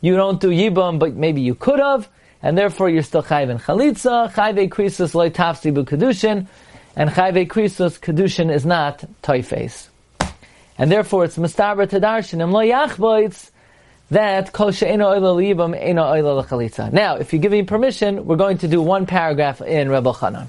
you 0.00 0.16
don't 0.16 0.40
do 0.40 0.48
yibam, 0.48 0.98
but 0.98 1.14
maybe 1.14 1.40
you 1.40 1.54
could 1.54 1.78
have, 1.78 2.08
and 2.42 2.56
therefore 2.58 2.88
you're 2.88 3.02
still 3.02 3.22
chayve 3.22 3.50
in 3.50 3.58
chalitza. 3.58 4.32
Chayve 4.32 4.68
krisos 4.68 5.14
loy 5.14 5.30
tafsibu 5.30 5.84
kedushin, 5.84 6.46
and 6.96 7.10
chayve 7.10 7.46
krisus 7.48 7.98
kedushin 8.00 8.52
is 8.52 8.66
not 8.66 9.04
taifes, 9.22 9.88
and 10.78 10.90
therefore 10.90 11.24
it's 11.24 11.36
mistavra 11.36 11.86
tadarshin 11.86 12.40
im 12.40 12.52
lo 12.52 12.60
yachboitz 12.60 13.50
that 14.10 14.52
kol 14.52 14.70
she'ena 14.70 15.04
oila 15.04 15.36
liyibam 15.36 15.74
ena 15.74 16.02
oila. 16.02 16.92
Now, 16.92 17.16
if 17.16 17.32
you 17.32 17.38
give 17.38 17.52
me 17.52 17.62
permission, 17.62 18.26
we're 18.26 18.36
going 18.36 18.58
to 18.58 18.68
do 18.68 18.82
one 18.82 19.06
paragraph 19.06 19.62
in 19.62 19.88
Rebbe 19.88 20.12
Chanan. 20.12 20.48